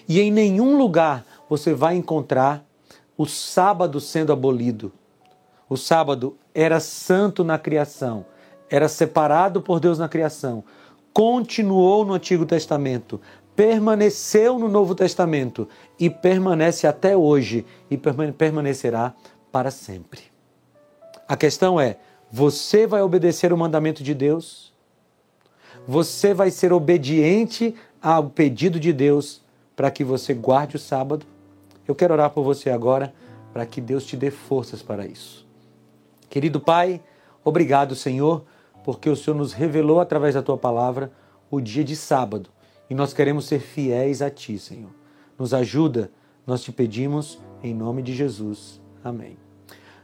E 0.09 0.20
em 0.20 0.31
nenhum 0.31 0.79
lugar 0.79 1.24
você 1.50 1.74
vai 1.74 1.96
encontrar 1.96 2.64
o 3.18 3.26
sábado 3.26 4.00
sendo 4.00 4.32
abolido 4.32 4.92
O 5.68 5.76
sábado 5.76 6.38
era 6.54 6.80
santo 6.80 7.44
na 7.44 7.58
criação, 7.58 8.24
era 8.70 8.88
separado 8.88 9.60
por 9.60 9.80
Deus 9.80 9.98
na 9.98 10.08
criação, 10.08 10.64
continuou 11.12 12.04
no 12.04 12.14
Antigo 12.14 12.46
Testamento, 12.46 13.20
permaneceu 13.54 14.58
no 14.58 14.68
Novo 14.68 14.94
Testamento 14.94 15.68
e 15.98 16.08
permanece 16.08 16.86
até 16.86 17.16
hoje 17.16 17.66
e 17.90 17.96
permanecerá 17.96 19.12
para 19.52 19.70
sempre. 19.70 20.22
A 21.28 21.36
questão 21.36 21.80
é: 21.80 21.98
você 22.30 22.86
vai 22.86 23.02
obedecer 23.02 23.52
o 23.52 23.58
mandamento 23.58 24.02
de 24.02 24.14
Deus? 24.14 24.72
Você 25.86 26.32
vai 26.32 26.50
ser 26.50 26.72
obediente 26.72 27.74
ao 28.00 28.30
pedido 28.30 28.78
de 28.80 28.92
Deus 28.92 29.42
para 29.76 29.90
que 29.90 30.04
você 30.04 30.32
guarde 30.32 30.76
o 30.76 30.78
sábado? 30.78 31.26
Eu 31.90 31.94
quero 31.96 32.14
orar 32.14 32.31
por 32.31 32.44
você 32.44 32.70
agora 32.70 33.12
para 33.53 33.66
que 33.66 33.81
Deus 33.81 34.07
te 34.07 34.16
dê 34.16 34.31
forças 34.31 34.81
para 34.81 35.05
isso. 35.05 35.44
Querido 36.29 36.61
Pai, 36.61 37.03
obrigado, 37.44 37.96
Senhor, 37.96 38.44
porque 38.85 39.11
o 39.11 39.16
Senhor 39.16 39.37
nos 39.37 39.53
revelou 39.53 39.98
através 39.98 40.37
da 40.37 40.42
tua 40.42 40.57
palavra 40.57 41.11
o 41.50 41.61
dia 41.61 41.83
de 41.83 41.96
sábado 41.96 42.48
e 42.88 42.94
nós 42.94 43.12
queremos 43.12 43.46
ser 43.46 43.59
fiéis 43.59 44.22
a 44.22 44.31
ti, 44.31 44.57
Senhor. 44.57 44.90
Nos 45.37 45.53
ajuda, 45.53 46.12
nós 46.46 46.62
te 46.62 46.70
pedimos 46.70 47.40
em 47.61 47.74
nome 47.74 48.03
de 48.03 48.14
Jesus. 48.14 48.81
Amém. 49.03 49.37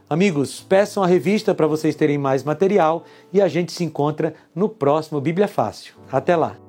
Amigos, 0.09 0.59
peçam 0.59 1.01
a 1.01 1.07
revista 1.07 1.55
para 1.55 1.67
vocês 1.67 1.95
terem 1.95 2.17
mais 2.17 2.43
material 2.43 3.05
e 3.31 3.41
a 3.41 3.47
gente 3.47 3.71
se 3.71 3.85
encontra 3.85 4.33
no 4.53 4.67
próximo 4.67 5.21
Bíblia 5.21 5.47
Fácil. 5.47 5.95
Até 6.11 6.35
lá! 6.35 6.66